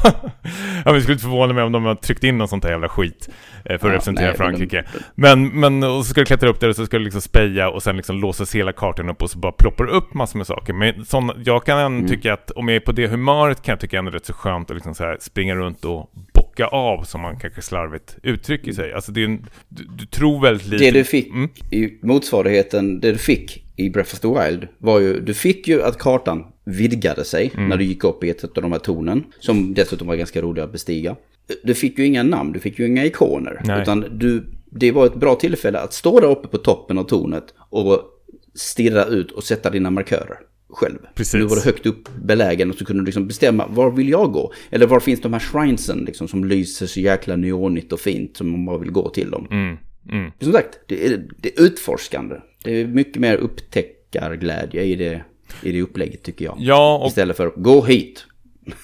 [0.85, 2.89] men det skulle inte förvåna mig om de har tryckt in någon sånt här jävla
[2.89, 3.29] skit
[3.65, 4.85] eh, för att Ja, representera nej, Frankrike.
[5.15, 7.71] Men, men och så ska du klättra upp där och så ska du liksom speja
[7.71, 10.73] och sen liksom låsas hela kartan upp och så bara ploppar upp massor med saker.
[10.73, 12.09] Men sån, jag kan Mm.
[12.09, 14.71] tycka att om jag är på det humöret kan jag tycka ändå rätt så skönt
[14.71, 16.11] att liksom så här springa runt och
[16.51, 18.93] bocka av som man kanske slarvigt uttrycker sig.
[18.93, 20.85] Alltså det är en, du, du tror väldigt lite.
[20.85, 21.49] Det du fick Mm.
[21.71, 25.83] i motsvarigheten, det du fick i Breath of the Wild var ju, du fick ju
[25.83, 27.69] att kartan vidgade sig Mm.
[27.69, 29.25] när du gick upp i ett av de här tornen.
[29.41, 31.17] Som dessutom var ganska roliga att bestiga.
[31.63, 33.61] Du fick ju inga namn, du fick ju inga ikoner.
[33.65, 33.83] Nej.
[33.83, 37.45] Utan du, det var ett bra tillfälle att stå där uppe på toppen av tornet
[37.71, 38.03] och
[38.55, 40.37] stirra ut och sätta dina markörer
[40.73, 40.99] själv.
[41.15, 41.35] Precis.
[41.35, 44.33] Nu var du högt upp belägen och så kunde du liksom bestämma var vill jag
[44.33, 44.53] gå?
[44.71, 48.51] Eller var finns de här shrinesen liksom som lyser så jäkla neonigt och fint som
[48.51, 49.49] man bara vill gå till dem.
[49.51, 49.77] Mm.
[50.11, 50.31] Mm.
[50.41, 52.37] Som sagt, det är, det är utforskande.
[52.65, 55.25] Det är mycket mer upptäckarglädje i det,
[55.63, 56.57] i det upplägget tycker jag.
[56.59, 58.27] Ja, och Istället för gå hit.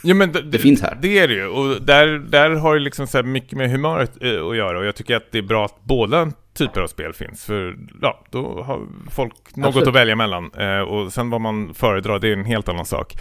[0.03, 0.99] Ja, men det, det, finns här.
[1.03, 1.47] Det är det ju.
[1.47, 4.79] Och där, där har det liksom så här mycket med humöret eh, att göra.
[4.79, 7.45] Och jag tycker att det är bra att båda typer av spel finns.
[7.45, 9.89] För ja, då har folk något Absolut.
[9.89, 10.51] att välja mellan.
[10.59, 13.19] Eh, och sen vad man föredrar, det är en helt annan sak.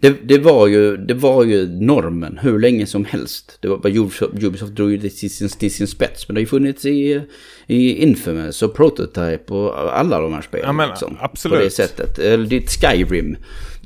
[0.00, 3.58] Det, det, var ju, det var ju normen hur länge som helst.
[3.60, 6.28] Det var bara Ubisoft, Ubisoft drog ju det till sin, till sin spets.
[6.28, 7.22] Men det har ju funnits i,
[7.66, 10.66] i Infamous och Prototype och alla de här spelen.
[10.66, 11.58] Ja, men liksom, absolut.
[11.58, 12.18] På det sättet.
[12.18, 13.36] Eller ditt Skyrim.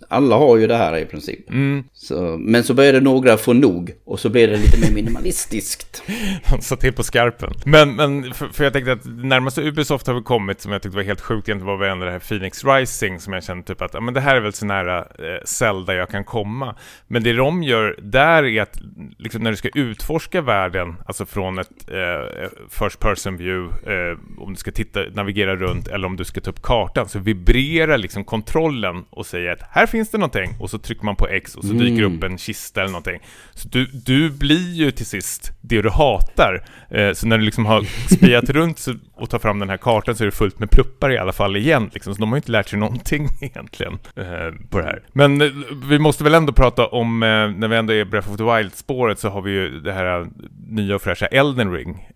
[0.08, 1.50] Alla har ju det här i princip.
[1.50, 1.84] Mm.
[1.92, 3.92] Så, men så började några få nog.
[4.04, 6.02] Och så blev det lite mer minimalistiskt.
[6.44, 7.52] Han sa till på skarpen.
[7.64, 10.96] Men, men för, för jag tänkte att närmaste Ubisoft har väl kommit som jag tyckte
[10.96, 13.82] var helt sjukt egentligen var väl ändå det här Phoenix Rising som jag kände typ
[13.82, 16.76] att ja, men det här är väl så nära eh, Zelda jag kan komma.
[17.06, 18.78] Men det de gör där är att
[19.18, 24.52] liksom när du ska utforska världen, alltså från ett eh, first person view, eh, om
[24.52, 28.24] du ska titta, navigera runt eller om du ska ta upp kartan, så vibrerar liksom
[28.24, 31.64] kontrollen och säger att här finns det någonting och så trycker man på X och
[31.64, 33.20] så dyker upp en kista eller någonting.
[33.54, 36.64] Så du, du blir ju till sist det du hatar.
[36.90, 37.82] Eh, så när du liksom har
[38.14, 41.18] spiat runt och tar fram den här kartan så är det fullt med pluppar i
[41.18, 41.90] alla fall igen.
[41.94, 42.14] Liksom.
[42.14, 45.02] Så de har ju inte lärt sig någonting egentligen eh, på det här.
[45.12, 45.48] Men eh,
[45.88, 47.20] vi måste väl ändå prata om,
[47.58, 50.26] när vi ändå är Breath of the Wild-spåret så har vi ju det här
[50.68, 52.08] nya och fräscha Elden Ring.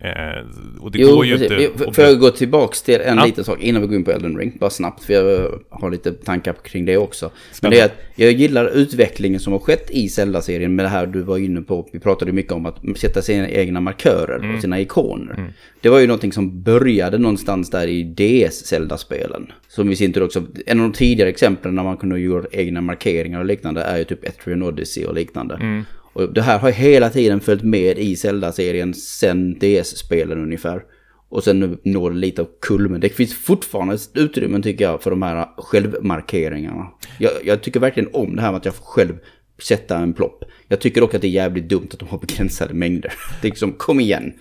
[0.80, 1.70] Och det jo, går ju precis.
[1.70, 1.92] inte...
[1.92, 3.24] Får jag gå tillbaks till en Ja.
[3.24, 6.12] liten sak innan vi går in på Elden Ring, bara snabbt, för jag har lite
[6.12, 7.26] tankar kring det också.
[7.26, 7.76] Men Spännande.
[7.76, 11.22] det är att jag gillar utvecklingen som har skett i Zelda-serien med det här du
[11.22, 14.60] var inne på, vi pratade mycket om att sätta sina egna markörer Mm.
[14.62, 15.54] Sina ikoner.
[15.80, 19.52] Det var ju någonting som började någonstans där i DS-Zelda-spelen.
[19.68, 23.38] Som vi ser också, en av de tidigare exemplen när man kunde göra egna markeringar
[23.38, 25.54] och liknande är ju typ Etrian Odyssey och liknande.
[25.54, 25.84] Mm.
[26.12, 30.82] Och det här har hela tiden följt med i Zelda-serien sen DS-spelen ungefär.
[31.28, 33.00] Och sen nu når det lite av kulmen.
[33.00, 36.86] Det finns fortfarande utrymme tycker jag för de här självmarkeringarna.
[37.18, 39.14] Jag, jag tycker verkligen om det här med att jag får själv
[39.62, 40.44] sätta en plopp.
[40.72, 43.12] Jag tycker dock att det är jävligt dumt att de har begränsade mängder.
[43.40, 44.32] Det är liksom, kom igen.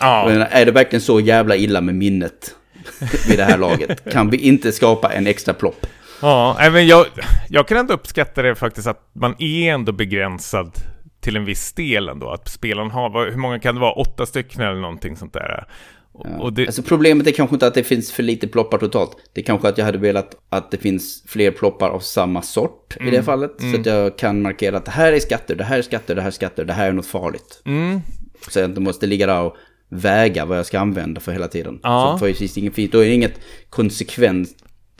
[0.00, 0.24] Ja.
[0.28, 2.54] Menar, Är det verkligen så jävla illa med minnet
[3.28, 4.12] vid det här laget?
[4.12, 5.86] Kan vi inte skapa en extra plopp?
[6.20, 7.06] Ja, men jag,
[7.48, 10.72] jag kan ändå uppskatta det faktiskt att man är ändå begränsad
[11.20, 12.30] till en viss del ändå.
[12.30, 13.92] Att spelaren har, hur många kan det vara?
[13.92, 15.66] Åtta stycken eller någonting sånt där.
[16.14, 19.16] Och det, Alltså problemet är kanske inte att det finns för lite ploppar totalt.
[19.32, 22.96] Det är kanske att jag hade velat att det finns fler ploppar av samma sort
[23.00, 23.50] i det fallet.
[23.58, 26.20] Så att jag kan markera att det här är skatter, det här är skatter, det
[26.20, 27.62] här är skatter, det här är något farligt.
[27.64, 28.00] mm,
[28.48, 29.56] Så jag inte måste ligga där och
[29.88, 31.80] väga vad jag ska använda för hela tiden.
[31.82, 32.16] Ja.
[32.18, 32.92] Så precis ingen fint.
[32.92, 33.40] Då är det inget
[33.70, 34.48] konsekvent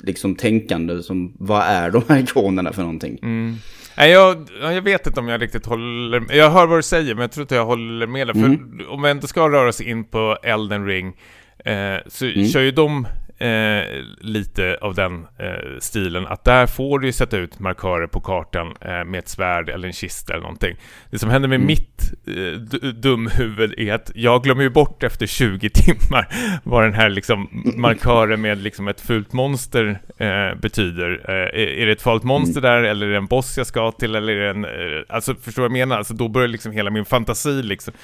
[0.02, 3.18] liksom tänkande som vad är de här ikonerna för någonting.
[3.96, 4.08] Mm.
[4.08, 7.14] Nej, jag, ja, jag vet inte om jag riktigt håller Jag hör vad du säger,
[7.14, 8.34] men jag tror inte jag håller med dig.
[8.34, 11.16] För om vi ändå ska röra oss in på Elden Ring,
[11.64, 13.06] eh, så kör ju de
[13.38, 13.82] eh,
[14.20, 16.26] lite av den eh, stilen.
[16.26, 19.88] Att där får du ju sätta ut markörer på kartan eh, med ett svärd eller
[19.88, 20.76] en kista eller någonting.
[21.10, 22.60] Det som händer med mitt eh,
[22.90, 26.28] dumhuvud är att jag glömmer ju bort efter 20 timmar
[26.62, 31.24] vad den här liksom markören med liksom ett fult monster eh, betyder.
[31.28, 34.14] Eh, är, det ett farligt monster där eller är det en boss jag ska till
[34.14, 34.66] eller är det en...
[35.08, 35.98] Alltså förstår du vad jag menar?
[35.98, 37.94] Alltså då börjar liksom hela min fantasi liksom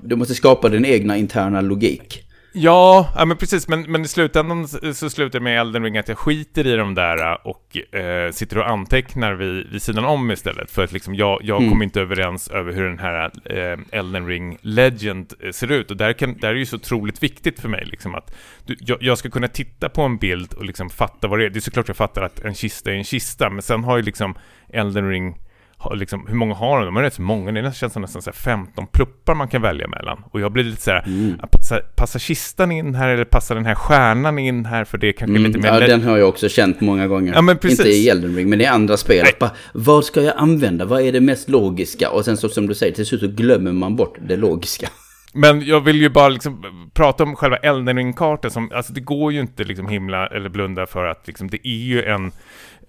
[0.00, 2.29] Du måste skapa din egna interna logik.
[2.52, 6.08] Ja, ja men precis, men, men i slutändan så slutar det med Elden Ring att
[6.08, 10.70] jag skiter i de där och eh, sitter och antecknar vid, vid sidan om istället.
[10.70, 11.70] För att liksom jag, jag Mm.
[11.70, 15.90] kommer inte överens över hur den här eh, Elden Ring Legend ser ut.
[15.90, 18.34] Och där, kan, där är det ju så otroligt viktigt för mig liksom att
[18.66, 21.50] du, jag, jag ska kunna titta på en bild och liksom fatta vad det är.
[21.50, 24.02] Det är såklart jag fattar att en kista är en kista, men sen har ju
[24.02, 24.34] liksom
[24.68, 25.38] Elden Ring
[25.94, 26.84] liksom, hur många har de?
[26.86, 29.62] De har rätt så många, det känns som nästan så här 15 pluppar man kan
[29.62, 30.24] välja mellan.
[30.30, 31.38] Och jag blir lite så här, Mm.
[31.52, 35.12] passar, passar kistan in här eller passar den här stjärnan in här för det är
[35.12, 35.80] kanske Mm, lite mer...
[35.80, 37.32] ja, den har jag också känt många gånger.
[37.34, 37.78] Ja, men precis.
[37.80, 39.26] Inte i Elden Ring, men i andra spel.
[39.40, 40.84] Bara, vad ska jag använda?
[40.84, 42.10] Vad är det mest logiska?
[42.10, 44.88] Och sen så som du säger, till slut så glömmer man bort det logiska.
[45.32, 46.64] Men jag vill ju bara liksom
[46.94, 50.86] prata om själva Elden Ring-kartan som, alltså det går ju inte liksom himla eller blunda
[50.86, 52.32] för att liksom det är ju en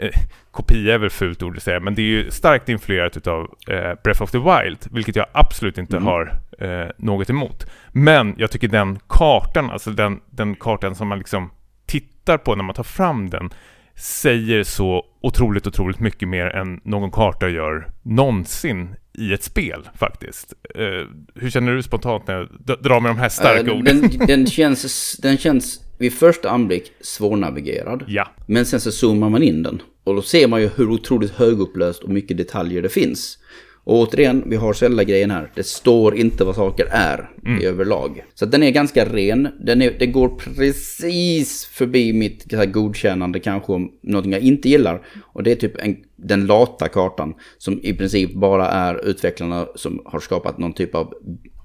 [0.02, 0.10] eh,
[0.52, 3.94] kopia är väl fult ord att säga, men det är ju starkt influerat utav eh,
[4.04, 6.08] Breath of the Wild, vilket jag absolut inte Mm.
[6.08, 7.66] har eh, något emot.
[7.92, 11.50] Men jag tycker den kartan, alltså den, den kartan som man liksom
[11.86, 13.50] tittar på när man tar fram den,
[13.96, 20.54] säger så otroligt, otroligt mycket mer än någon karta gör någonsin i ett spel faktiskt.
[20.76, 22.34] Eh, hur känner du spontant när
[22.68, 24.02] jag drar med de här starka Eh, orden?
[24.02, 28.04] den, den, känns, den känns vid första anblick svårnavigerad.
[28.08, 28.28] Ja.
[28.48, 29.82] Men sen så zoomar man in den.
[30.04, 33.38] Och då ser man ju hur otroligt högupplöst och mycket detaljer det finns.
[33.84, 35.52] Och återigen, vi har Zelda-grejen här.
[35.56, 37.30] Det står inte vad saker är
[37.62, 38.24] i överlag.
[38.34, 39.48] Så den är ganska ren.
[39.60, 45.06] Den, är, det går precis förbi mitt här, godkännande kanske om någonting jag inte gillar.
[45.24, 47.34] Och det är typ en, den lata kartan.
[47.58, 51.14] Som i princip bara är utvecklarna som har skapat någon typ av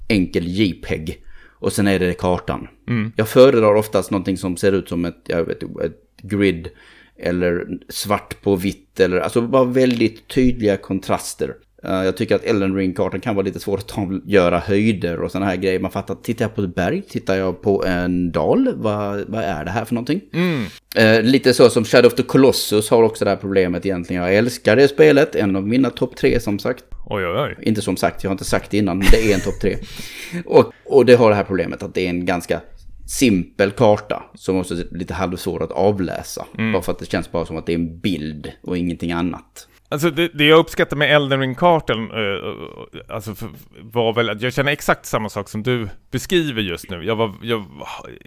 [0.09, 1.23] enkel JPEG.
[1.59, 2.69] Och sen är det kartan.
[3.17, 6.69] Jag föredrar oftast någonting som ser ut som ett, jag vet, ett grid.
[7.19, 9.01] Eller svart på vitt.
[9.01, 11.55] Eller, alltså bara väldigt tydliga kontraster.
[11.85, 15.47] Eh, jag tycker att Elden Ring-kartan kan vara lite svår att göra höjder och sådana
[15.47, 15.81] här grejer.
[15.81, 17.03] Man fattar, tittar jag på ett berg?
[17.03, 18.73] Tittar jag på en dal?
[18.77, 20.21] Vad, vad är det här för någonting?
[20.97, 24.23] Eh, lite så som Shadow of the Colossus har också det här problemet egentligen.
[24.23, 26.85] Jag älskar det spelet, en av mina topp tre som sagt.
[27.07, 27.57] Oj, oj, oj.
[27.63, 29.77] Inte som sagt, jag har inte sagt det innan, men det är en topp tre.
[30.45, 32.61] Och, och det har det här problemet att det är en ganska
[33.07, 36.47] simpel karta som också är lite halvsvår att avläsa.
[36.73, 39.69] Bara för att det känns bara som att det är en bild och ingenting annat.
[39.89, 43.49] Alltså det, det jag uppskattar med Elden Ring-kartan eh, alltså för,
[43.83, 47.05] var väl att jag känner exakt samma sak som du beskriver just nu.
[47.05, 47.65] Jag var, jag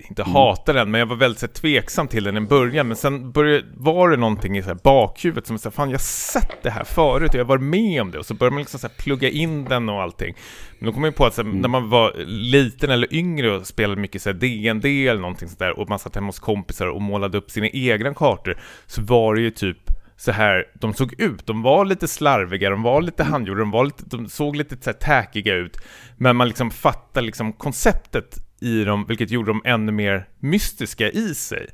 [0.09, 2.87] inte hatar den, men jag var väldigt så här, tveksam till den i början.
[2.87, 6.63] Men sen började, var det någonting i så här, bakhuvudet som sa, fan jag sett
[6.63, 8.19] det här förut och jag varit med om det.
[8.19, 10.35] Och så började man liksom så här, plugga in den och allting.
[10.79, 13.67] Men då kom jag på att så här, när man var liten eller yngre och
[13.67, 16.87] spelade mycket så här, DND eller någonting sånt där och man satt hemma hos kompisar
[16.87, 19.77] och målade upp sina egna kartor så var det ju typ
[20.19, 21.47] så här de såg ut.
[21.47, 24.89] De var lite slarviga, de var lite handgjorda, de, var lite, de såg lite så
[24.89, 25.77] här tackiga ut.
[26.17, 31.35] Men man liksom fattar liksom konceptet i dem, vilket gjorde dem ännu mer mystiska i
[31.35, 31.67] sig.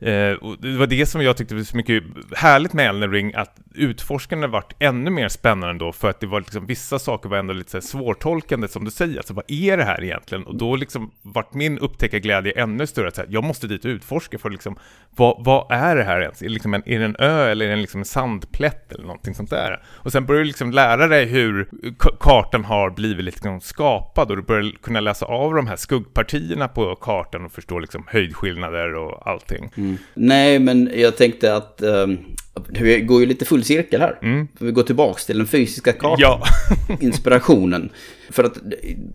[0.00, 2.04] Eh, och det var det som jag tyckte var så mycket
[2.36, 6.40] härligt med Elden Ring, att utforskandet varit ännu mer spännande då, för att det var
[6.40, 9.84] liksom, vissa saker var ändå lite så svårtolkande som du säger, alltså vad är det
[9.84, 10.44] här egentligen?
[10.44, 13.88] Och då liksom vart min upptäckarglädje ännu större, att så här, jag måste dit och
[13.88, 14.76] utforska för liksom,
[15.16, 16.42] vad, vad är det här ens?
[16.42, 19.04] Är det, liksom en, är det en ö eller är det liksom en sandplätt eller
[19.04, 19.82] någonting sånt där?
[19.86, 21.68] Och sen börjar du liksom lära dig hur
[22.20, 26.94] kartan har blivit liksom skapad och du börjar kunna läsa av de här skuggpartierna på
[26.96, 29.70] kartan och förstå liksom höjdskillnader och allting.
[29.76, 29.89] Mm.
[30.14, 32.18] Nej, men jag tänkte att um,
[32.68, 34.18] det går ju lite full cirkel här.
[34.22, 34.48] Mm.
[34.60, 36.16] Vi går tillbaka till den fysiska kartan.
[36.18, 36.42] Ja.
[37.00, 37.90] inspirationen.
[38.30, 38.58] För att,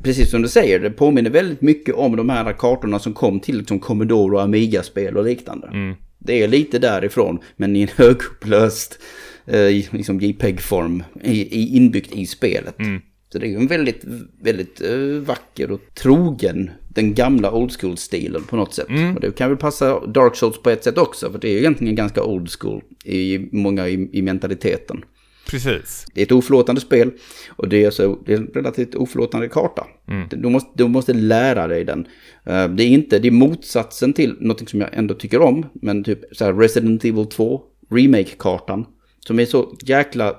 [0.03, 3.57] precis som du säger, det påminner väldigt mycket om de här kartorna som kom till
[3.57, 5.67] liksom Commodore och Amiga-spel och liknande.
[5.67, 5.95] Mm.
[6.19, 8.99] Det är lite därifrån, men i en högupplöst
[9.45, 12.79] eh, liksom JPEG-form inbyggt i spelet.
[12.79, 13.01] Mm.
[13.31, 14.03] Så det är ju en väldigt,
[14.41, 18.89] väldigt uh, vacker och trogen den gamla old school-stilen på något sätt.
[18.89, 19.15] Mm.
[19.15, 21.57] Och det kan väl passa Dark Souls på ett sätt också, för det är ju
[21.57, 25.05] egentligen ganska old school i många i, i mentaliteten.
[25.49, 26.05] Precis.
[26.13, 27.11] Det är ett oförlåtande spel
[27.49, 29.87] och det är, alltså, det är en relativt oförlåtande karta.
[30.07, 30.27] Mm.
[30.31, 31.99] Du, måste, du måste lära dig den.
[32.49, 36.03] Uh, det är inte, det är motsatsen till något som jag ändå tycker om, men
[36.03, 38.85] typ så Resident Evil 2, Remake-kartan,
[39.19, 40.35] som är så jäkla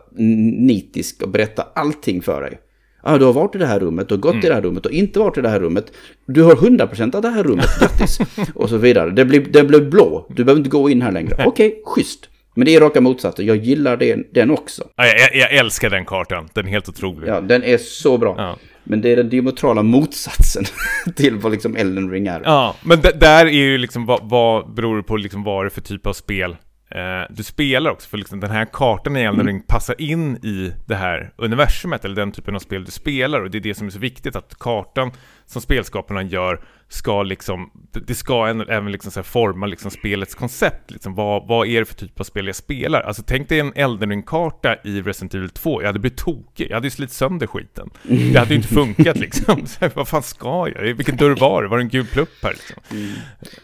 [0.58, 2.58] nitisk och berättar allting för dig
[3.06, 4.44] ah, du har varit i det här rummet, du har gått mm.
[4.44, 5.92] i det här rummet och inte varit i det här rummet.
[6.26, 8.18] Du har 100% av det här rummet, grattis.
[8.54, 9.10] och så vidare.
[9.10, 11.32] Det blir, det blir blå, du behöver inte gå in här längre.
[11.32, 12.28] Okej, okay, schysst.
[12.54, 14.84] Men det är raka motsatsen, jag gillar det, den också.
[14.96, 17.28] Ja, jag, jag, älskar den kartan, den är helt otrolig.
[17.28, 18.34] Ja, den är så bra.
[18.38, 18.56] Ja.
[18.84, 20.64] Men det är den diametrala motsatsen
[21.16, 22.40] till vad liksom Elden Ring är.
[22.44, 25.70] Ja, men där är ju liksom vad, vad beror det på liksom vad det är
[25.70, 26.56] för typ av spel
[26.90, 29.46] Eh, du spelar också, för liksom den här kartan i Elden.
[29.46, 33.50] Ring passar in i det här universumet, eller den typen av spel du spelar, och
[33.50, 35.12] det är det som är så viktigt, att kartan
[35.46, 37.70] som spelskaparna gör ska liksom,
[38.06, 40.90] det ska även liksom så forma liksom spelets koncept.
[40.90, 41.14] Liksom.
[41.14, 43.00] Vad, vad är det för typ av spel jag spelar?
[43.00, 45.82] Alltså tänk dig en Elden Ring-karta i Resident Evil 2.
[45.82, 46.66] Jag hade blivit tokig.
[46.70, 47.90] Jag hade ju slitit sönder skiten.
[48.02, 49.66] Det hade ju inte funkat liksom.
[49.66, 50.94] Så, vad fan ska jag?
[50.94, 51.68] Vilken dörr var det?
[51.68, 52.76] Var det en gul plupp här liksom?
[52.90, 53.12] Mm.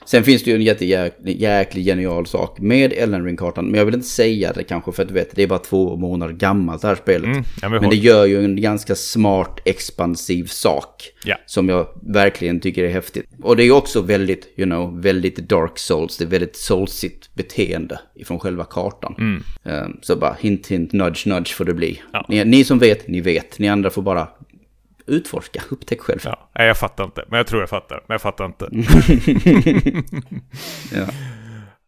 [0.05, 3.65] Sen finns det ju en jättejäklig genial sak med Elden Ring-kartan.
[3.65, 5.97] Men jag vill inte säga det kanske för att du vet, det är bara två
[5.97, 7.27] månader gammalt det här spelet.
[7.27, 11.11] Mm, men, men det gör ju en ganska smart expansiv sak.
[11.25, 11.37] Ja.
[11.47, 13.27] Som jag verkligen tycker är häftigt.
[13.43, 16.17] Och det är också väldigt, you know, väldigt dark souls.
[16.17, 19.15] Det är väldigt soulsigt beteende ifrån själva kartan.
[19.19, 19.43] Mm.
[19.85, 22.03] Um, så bara hint, hint, nudge, nudge får det bli.
[22.13, 22.27] Ja.
[22.29, 23.59] Ni, ni, som vet, ni vet.
[23.59, 24.29] Ni andra får bara
[25.07, 26.21] utforska, upptäck själv.
[26.25, 27.25] Ja, nej, jag fattar inte.
[27.29, 28.05] Men jag tror jag fattar.
[28.07, 28.69] Men jag fattar inte.
[30.95, 31.07] ja.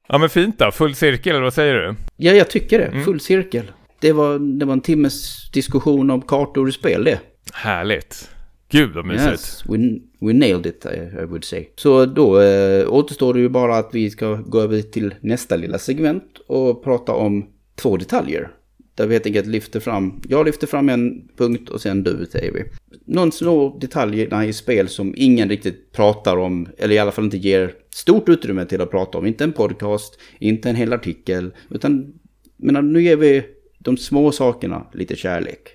[0.08, 0.70] ja, men fint då.
[0.70, 1.94] Full cirkel, eller vad säger du?
[2.16, 2.86] Ja, jag tycker det.
[2.86, 3.04] Mm.
[3.04, 3.72] Full cirkel.
[4.00, 7.20] Det var, det var en timmes diskussion om kartor i spel det.
[7.52, 8.30] Härligt.
[8.68, 9.30] Gud vad mysigt.
[9.30, 9.76] Yes, we,
[10.20, 11.66] we nailed it I would say.
[11.76, 15.78] Så då eh, återstår det ju bara att vi ska gå över till nästa lilla
[15.78, 18.50] segment och prata om två detaljer.
[18.94, 22.52] Där vi helt enkelt lyfter fram, jag lyfter fram en punkt och sen du säger
[22.52, 22.64] vi.
[23.04, 27.36] Någon små detaljerna i spel som ingen riktigt pratar om, eller i alla fall inte
[27.36, 29.26] ger stort utrymme till att prata om.
[29.26, 32.14] Inte en podcast, inte en hel artikel, utan
[32.56, 33.42] men nu ger vi
[33.78, 35.68] de små sakerna lite kärlek.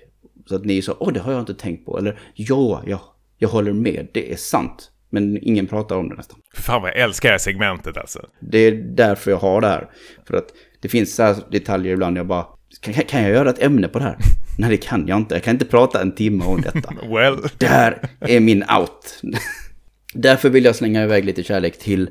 [0.50, 1.98] Så att ni sa, åh det har jag inte tänkt på.
[1.98, 3.00] Eller ja, jag,
[3.38, 4.90] jag håller med, det är sant.
[5.10, 6.38] Men ingen pratar om det nästan.
[6.54, 8.26] Fan vad jag älskar det här segmentet alltså.
[8.40, 9.90] Det är därför jag har det här.
[10.26, 10.46] För att
[10.80, 12.46] det finns så här detaljer ibland jag bara,
[12.80, 14.16] kan, kan jag göra ett ämne på det här?
[14.58, 16.94] Nej det kan jag inte, jag kan inte prata en timme om detta.
[17.08, 17.36] well.
[17.58, 19.22] Det här är min out.
[20.14, 22.10] därför vill jag slänga iväg lite kärlek till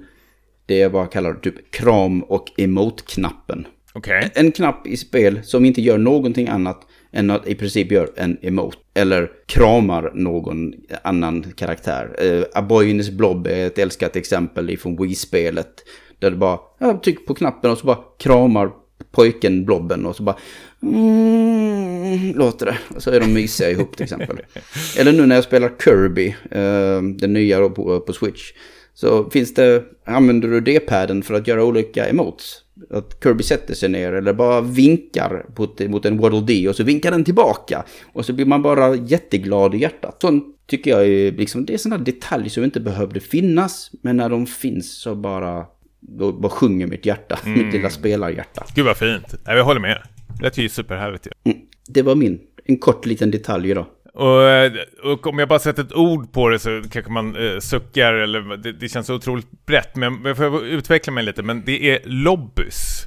[0.65, 3.67] det jag bara kallar typ kram och emote-knappen.
[3.93, 4.29] Okay.
[4.33, 8.37] En knapp i spel som inte gör någonting annat än att i princip gör en
[8.41, 8.77] emote.
[8.93, 12.15] Eller kramar någon annan karaktär.
[12.53, 15.83] A Boy in his Blob är ett älskat exempel ifrån Wii-spelet.
[16.19, 18.71] Där du bara ja, trycker på knappen och så bara kramar
[19.11, 20.35] pojken blobben och så bara
[20.83, 22.77] mm, låter det.
[22.95, 24.37] Och så är de mysiga ihop till exempel.
[24.97, 28.51] Eller nu när jag spelar Kirby, uh, den nya på, på Switch.
[28.93, 33.89] Så finns det, använder du D-paden för att göra olika emotes att Kirby sätter sig
[33.89, 35.45] ner eller bara vinkar
[35.87, 37.83] mot, en Waddle Dee och så vinkar den tillbaka.
[38.13, 40.17] Och så blir man bara jätteglad i hjärtat.
[40.21, 43.91] Sånt tycker jag är liksom, det är sådana detaljer som inte behövde finnas.
[44.01, 45.65] Men när de finns så bara,
[45.99, 47.59] då, bara sjunger mitt hjärta, mm.
[47.65, 48.65] mitt lilla spelarhjärta.
[48.75, 49.35] Gud vad fint.
[49.45, 50.03] Jag håller med.
[50.37, 51.51] Det lät ju superhärligt ju.
[51.51, 51.57] Mm.
[51.87, 53.85] Det var min, en kort liten detalj idag.
[54.13, 58.13] Och, och, om jag bara sätter ett ord på det så kanske man eh, suckar,
[58.13, 61.43] eller det, det, känns så otroligt brett, men jag får utveckla mig lite.
[61.43, 63.05] Men det är lobbys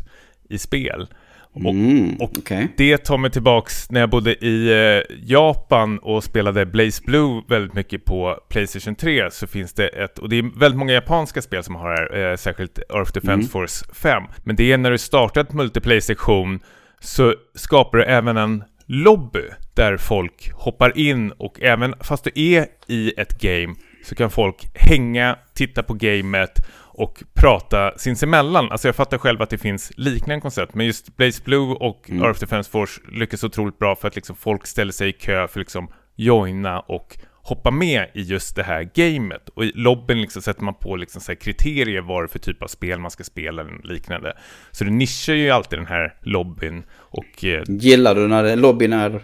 [0.49, 1.09] i spel.
[1.57, 2.69] Mm, och okej.
[2.77, 7.75] det tar mig tillbaks när jag bodde i eh, Japan och spelade Blaze Blue väldigt
[7.75, 11.63] mycket på Playstation 3 så finns det ett, och det är väldigt många japanska spel
[11.63, 13.49] som har det här, eh, särskilt Earth Defense Mm.
[13.49, 14.23] Force 5.
[14.45, 16.61] Men det är när du startar ett multiplayer-sektion
[17.01, 19.45] så skapar du även en lobby
[19.75, 24.67] där folk hoppar in och även fast du är i ett game så kan folk
[24.75, 28.71] hänga, titta på gamet och prata sinsemellan.
[28.71, 32.25] Alltså jag fattar själv att det finns liknande koncept, men just Blaze Blue och Mm.
[32.25, 35.45] Earth Defense Force lyckas otroligt bra för att liksom folk ställer sig i kö för
[35.45, 39.49] att liksom joina och hoppa med i just det här gamet.
[39.49, 42.99] Och i lobbyn liksom sätter man på liksom så kriterier vad för typ av spel
[42.99, 44.37] man ska spela eller liknande.
[44.71, 49.23] Så det nischar ju alltid den här lobbyn och eh, Gillar du när lobbyn är...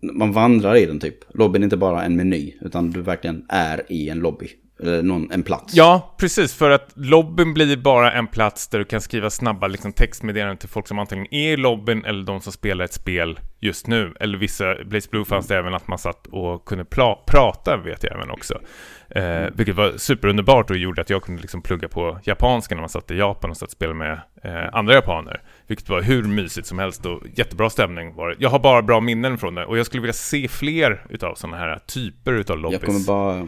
[0.00, 1.34] Man vandrar i den typ.
[1.34, 4.48] Lobbyn är inte bara en meny, utan du verkligen är i en lobby.
[4.84, 5.74] Någon, en plats.
[5.74, 6.54] Ja, precis.
[6.54, 10.68] För att lobbyn blir bara en plats där du kan skriva snabba liksom, textmeddelanden till
[10.68, 14.14] folk som antingen är i lobbyn eller de som spelar ett spel just nu.
[14.20, 16.84] Eller vissa, Blaze Blue fanns det även att man satt och kunde
[17.26, 18.60] prata, vet jag även också.
[19.08, 22.88] Eh, vilket var superunderbart och gjorde att jag kunde liksom plugga på japanska när man
[22.88, 25.42] satt i Japan och satt och spelade med eh, andra japaner.
[25.66, 28.36] Vilket var hur mysigt som helst och jättebra stämning var det.
[28.38, 31.56] Jag har bara bra minnen från det och jag skulle vilja se fler utav sådana
[31.56, 32.80] här typer utav lobbys.
[32.80, 33.46] Jag kommer bara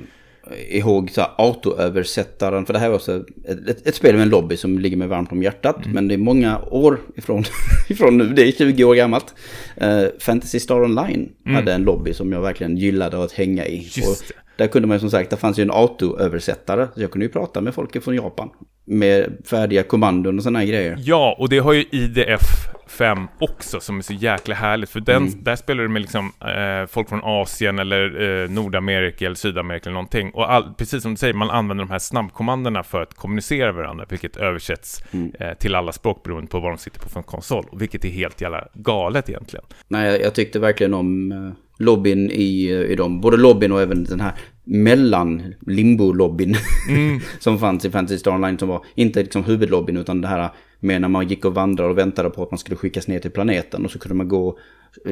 [0.69, 2.67] ihåg så här, autoöversättaren.
[2.67, 5.33] För det här var också ett, ett, spel med en lobby som ligger mig varmt
[5.33, 5.77] om hjärtat.
[5.77, 5.91] Mm.
[5.91, 7.45] Men det är många år ifrån,
[7.89, 8.29] ifrån nu.
[8.29, 9.35] Det är 20 år gammalt.
[9.83, 13.75] Uh, Fantasy Star Online hade en lobby som jag verkligen gillade att hänga i.
[13.75, 13.85] Mm.
[13.85, 14.46] Just Och.
[14.57, 16.89] Där kunde man ju som sagt, det fanns ju en autoöversättare.
[16.95, 18.51] Så jag kunde ju prata med folk från Japan.
[18.89, 20.97] Med färdiga kommandon och sådana här grejer.
[20.99, 22.41] Ja, och det har ju IDF
[22.89, 24.91] 5 också som är så jäkla härligt.
[24.91, 25.43] För den, Mm.
[25.45, 29.95] där spelar du med liksom, eh, folk från Asien eller eh, Nordamerika eller Sydamerika eller
[29.95, 30.31] någonting.
[30.31, 34.05] Och all, precis som du säger, man använder de här snabbkommandona för att kommunicera varandra.
[34.09, 35.33] Vilket översätts Mm.
[35.41, 37.67] eh, till alla språk beroende på vad de sitter på för en konsol.
[37.73, 39.65] Vilket är helt jävla galet egentligen.
[39.89, 43.21] Nej, jag, jag tyckte verkligen om uh, lobbyn i, eh, i dem.
[43.21, 44.33] Både lobbyn och även den här
[44.65, 46.57] mellan limbo-lobbyn.
[47.39, 50.51] som fanns i Fantasy Star Online som var inte liksom huvudlobbyn utan det här
[50.81, 53.31] med när man gick och vandrade och väntade på att man skulle skickas ner till
[53.31, 53.85] planeten.
[53.85, 54.59] Och så kunde man gå och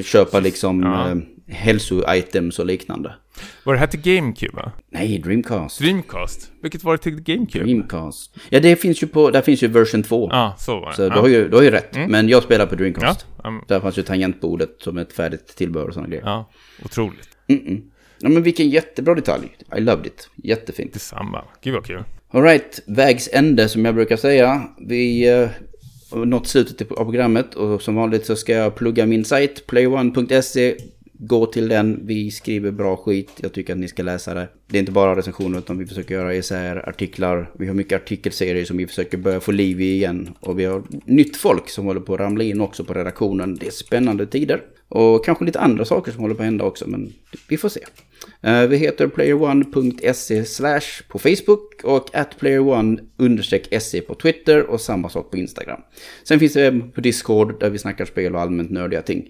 [0.03, 1.11] köpa liksom Ja.
[1.11, 1.17] eh,
[1.55, 3.15] hälso-items och liknande.
[3.65, 4.73] Var det här till GameCube va?
[4.93, 5.79] Nej, Dreamcast.
[5.79, 6.51] Dreamcast?
[6.63, 7.65] Vilket var det till GameCube?
[7.65, 8.37] Dreamcast.
[8.49, 10.29] Ja, det finns ju på, där finns ju version 2.
[10.33, 10.97] Ja, så var det.
[10.97, 11.09] Så ja.
[11.09, 11.97] du har ju, du har ju rätt.
[12.09, 13.27] Men jag spelar på Dreamcast.
[13.29, 16.25] Ja, um, Där fanns ju tangentbordet som ett färdigt tillbehör och sådana grejer.
[16.25, 16.51] ja,
[16.85, 17.29] otroligt.
[17.49, 17.91] Mm-mm.
[18.19, 19.57] Ja, men vilken jättebra detalj.
[19.77, 20.29] I loved it.
[20.37, 20.93] Jättefint.
[20.93, 21.45] Detsamma.
[21.63, 22.05] Gud vad kul.
[22.31, 24.63] Alright, vägs ände som jag brukar säga.
[24.79, 25.49] Vi eh,
[26.11, 30.77] har nått slutet av programmet och som vanligt så ska jag plugga min sajt, playone.se.
[31.19, 34.49] Gå till den, vi skriver bra skit, jag tycker att ni ska läsa det.
[34.67, 37.51] Det är inte bara recensioner utan vi försöker göra isär artiklar.
[37.59, 40.35] Vi har mycket artikelserier som vi försöker börja få liv i igen.
[40.41, 43.55] Och vi har nytt folk som håller på att ramla in också på redaktionen.
[43.55, 44.63] Det är spännande tider.
[44.89, 47.13] Och kanske lite andra saker som håller på att hända också, men
[47.49, 47.81] vi får se.
[48.43, 55.31] Eh, vi heter playerone.se slash på Facebook och at playerone-se på Twitter och samma sak
[55.31, 55.81] på Instagram.
[56.25, 59.29] Sen finns det på Discord där vi snackar spel och allmänt nördiga ting.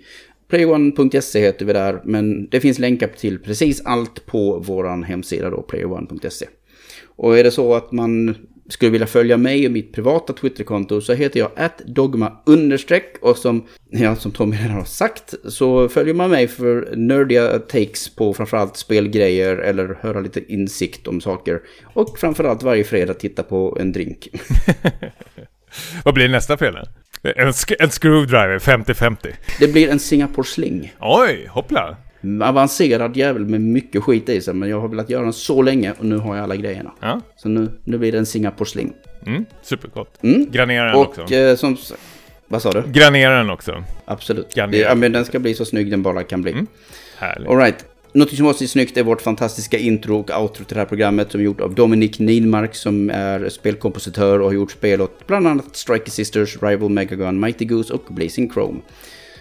[0.49, 5.63] Playone.se heter vi där, men det finns länkar till precis allt på vår hemsida då,
[5.63, 6.47] playone.se.
[7.17, 8.35] Och är det så att man
[8.69, 13.67] skulle vilja följa mig och mitt privata Twitterkonto så heter jag dogma understreck och som,
[13.91, 18.77] ja, som Tommy redan har sagt så följer man mig för nördiga takes på framförallt
[18.77, 21.61] spelgrejer eller höra lite insikt om saker.
[21.95, 24.29] Och framförallt varje fredag titta på en drink.
[26.05, 26.89] Vad blir nästa fredag?
[27.25, 29.17] En, sk- en screwdriver 50-50.
[29.59, 30.95] Det blir en Singapore Sling.
[31.01, 31.97] Oj, hoppla.
[32.43, 35.93] Avancerad jävel med mycket skit i sig men jag har velat göra den så länge
[35.99, 36.91] och nu har jag alla grejerna.
[37.01, 38.93] Ja, Så nu, nu blir det en Singapore Sling.
[39.27, 40.19] mm, supergott.
[40.23, 40.51] Mm.
[40.51, 41.35] Granera den Och också.
[41.35, 41.77] eh, som...
[42.49, 42.83] Vad sa du?
[42.87, 43.85] Granera den också.
[44.05, 44.55] Absolut.
[44.57, 44.71] Garnera.
[44.71, 46.53] Det, ja, men den ska bli så snygg den bara kan bli.
[46.53, 46.67] Mm.
[47.19, 47.49] Härligt.
[47.51, 47.85] Alright.
[48.17, 51.33] Något som också är snyggt är vårt fantastiska intro och outro till det här programmet
[51.33, 55.47] som är gjort av Dominic Nilmark som är spelkompositör och har gjort spel åt bland
[55.47, 58.81] annat Striker Sisters, Rival Megagun, Mighty Goose och Blazing Chrome.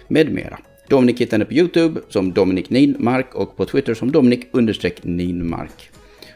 [0.08, 0.58] Med mera.
[0.88, 5.04] Dominic hittar henne på YouTube som Dominik Nilmark och på Twitter som Dominic understreck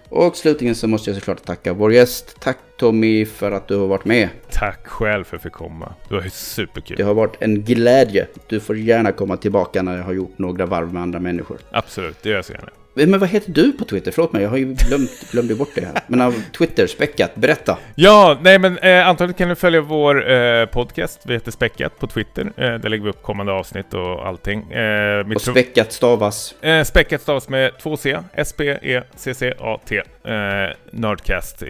[0.08, 2.36] och slutligen så måste jag såklart tacka vår gäst.
[2.40, 4.28] Tack Tommy för att du har varit med.
[4.50, 5.94] Tack själv för att jag fick komma.
[6.08, 6.96] Det var superkul.
[6.96, 8.26] Det har varit en glädje.
[8.46, 11.58] Du får gärna komma tillbaka när jag har gjort några varv med andra människor.
[11.70, 12.70] Absolut, det gör jag så gärna.
[13.06, 14.10] Men vad heter du på Twitter?
[14.12, 16.00] Förlåt mig, jag har ju glömt, glömde bort det här.
[16.06, 17.78] Men av Twitter, späckat, berätta.
[17.94, 21.20] Ja, nej men eh, antagligen kan du följa vår eh, podcast.
[21.24, 22.52] Vi heter Späckat på Twitter.
[22.56, 24.72] Eh, där lägger vi upp kommande avsnitt och allting.
[24.72, 26.54] Eh, Och späckat stavas.
[26.62, 29.96] Eh, späckat stavas med två C, S-P-E-C-C-A-T.
[30.24, 31.68] Eh, Nerdcast eh,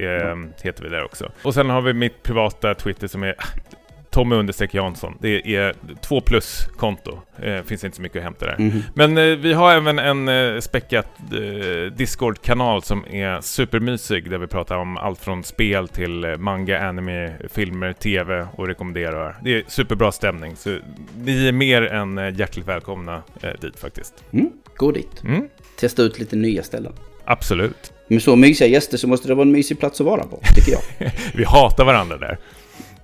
[0.63, 1.33] heter vi där också.
[1.43, 3.35] Och sen har vi mitt privata Twitter som är
[4.19, 5.15] Tommy understreck Jansson.
[5.21, 7.19] Det är två plus-konto.
[7.43, 8.57] Eh, finns inte så mycket att hämta där.
[8.59, 8.83] Mhm.
[8.95, 14.47] Men eh, vi har även en eh, späckat eh, Discord-kanal som är supermysig där vi
[14.47, 19.37] pratar om allt från spel till eh, manga, anime, filmer, TV och rekommenderar.
[19.43, 20.79] Det är superbra stämning så
[21.25, 24.15] ni är mer än eh, hjärtligt välkomna eh, dit faktiskt.
[24.33, 25.23] Mm, gå dit.
[25.25, 25.49] Mm,
[25.81, 26.93] Testa ut lite nya ställen.
[27.25, 27.93] absolut.
[28.11, 30.73] Med så mysiga gäster så måste det vara en mysig plats att vara på, tycker
[30.73, 31.11] jag.
[31.35, 32.39] Vi hatar varandra där.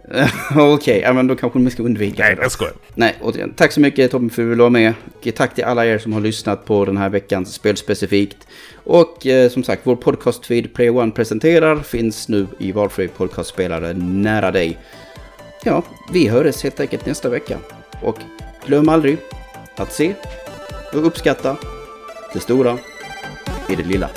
[0.57, 2.37] Okej, ja, men då kanske man ska undvika Nej, det.
[2.37, 2.43] då.
[2.43, 2.75] jag skojar.
[2.95, 4.95] Nej, återigen, tack så mycket Tobbe för att du ville vara med.
[5.15, 8.47] Och tack till alla er som har lyssnat på den här veckans spel specifikt.
[8.85, 14.51] Och eh, som sagt, vår podcastfeed Play One presenterar finns nu i valfri podcastspelare nära
[14.51, 14.79] dig.
[15.65, 15.83] Ja,
[16.13, 17.59] vi hörs helt enkelt nästa vecka.
[18.03, 18.19] Och
[18.67, 19.19] glöm aldrig
[19.77, 20.15] att se
[20.93, 21.57] och uppskatta
[22.33, 22.79] det stora
[23.69, 24.11] i det lilla.